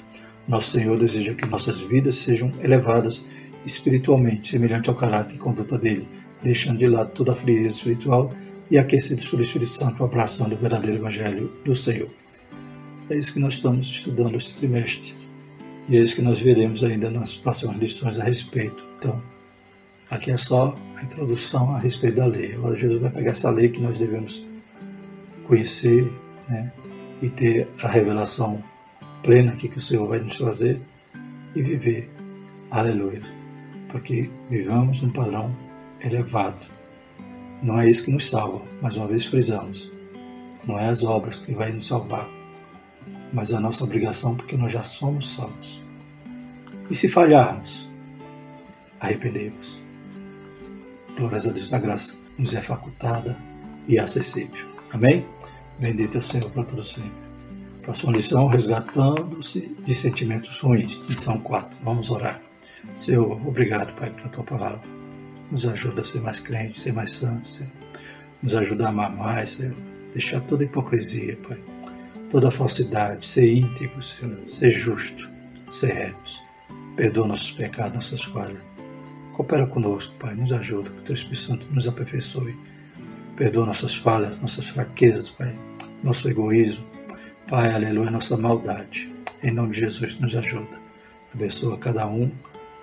[0.48, 3.26] Nosso Senhor deseja que nossas vidas sejam elevadas
[3.66, 6.08] espiritualmente, semelhante ao caráter e conduta dele,
[6.42, 8.34] deixando de lado toda a frieza espiritual
[8.72, 12.19] e aquecidos pelo Espírito Santo, abraçando o verdadeiro Evangelho do Senhor.
[13.10, 15.14] É isso que nós estamos estudando esse trimestre.
[15.88, 18.84] E é isso que nós veremos ainda nas próximas lições a respeito.
[18.98, 19.22] Então,
[20.10, 22.54] aqui é só a introdução a respeito da lei.
[22.54, 24.46] Agora Jesus vai pegar essa lei que nós devemos
[25.48, 26.12] conhecer
[26.48, 26.72] né,
[27.22, 28.64] e ter a revelação
[29.24, 30.80] plena que o Senhor vai nos trazer
[31.56, 32.10] e viver.
[32.70, 33.22] Aleluia.
[33.88, 35.56] Para que vivamos um padrão
[36.04, 36.70] elevado
[37.62, 39.92] não é isso que nos salva, mais uma vez frisamos.
[40.66, 42.30] Não é as obras que vai nos salvar,
[43.34, 45.82] mas a nossa obrigação porque nós já somos salvos.
[46.90, 47.88] E se falharmos,
[49.00, 49.80] arrependemos.
[51.16, 53.38] Glórias a Deus, a graça nos é facultada
[53.88, 54.68] e acessível.
[54.92, 55.26] Amém?
[55.78, 57.12] Bendito é o Senhor para todo sempre.
[57.84, 61.78] Próxima lição, resgatando-se de sentimentos ruins, lição 4.
[61.84, 62.42] Vamos orar.
[62.96, 64.82] Senhor, obrigado, Pai, pela tua palavra.
[65.52, 67.72] Nos ajuda a ser mais crente, ser mais santo, Senhor.
[68.44, 69.76] Nos ajuda a amar mais, Senhor.
[70.14, 71.58] deixar toda hipocrisia, Pai,
[72.30, 75.30] toda falsidade, ser íntegro, ser justo,
[75.72, 76.42] ser retos.
[76.96, 78.62] Perdoa nossos pecados, nossas falhas.
[79.34, 82.56] Coopera conosco, Pai, nos ajuda, que o Teu Espírito Santo nos aperfeiçoe.
[83.36, 85.56] Perdoa nossas falhas, nossas fraquezas, Pai,
[86.04, 86.84] nosso egoísmo.
[87.48, 89.10] Pai, aleluia, nossa maldade.
[89.42, 90.78] Em nome de Jesus, nos ajuda.
[91.34, 92.30] Abençoa cada um.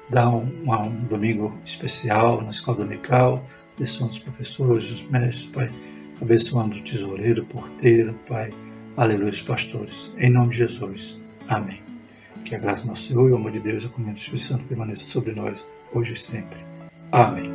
[0.09, 3.45] Dá um, um domingo especial na escola dominical.
[3.77, 5.71] Abençoa os professores, os mestres, Pai.
[6.23, 8.51] Abençoando o tesoureiro, o porteiro, Pai.
[8.97, 10.11] Aleluia, pastores.
[10.17, 11.19] Em nome de Jesus.
[11.47, 11.83] Amém.
[12.47, 14.19] Que a graça do nosso Senhor e o amor de Deus e a comunhão do
[14.19, 16.59] Espírito Santo permaneça sobre nós, hoje e sempre.
[17.13, 17.53] Amém.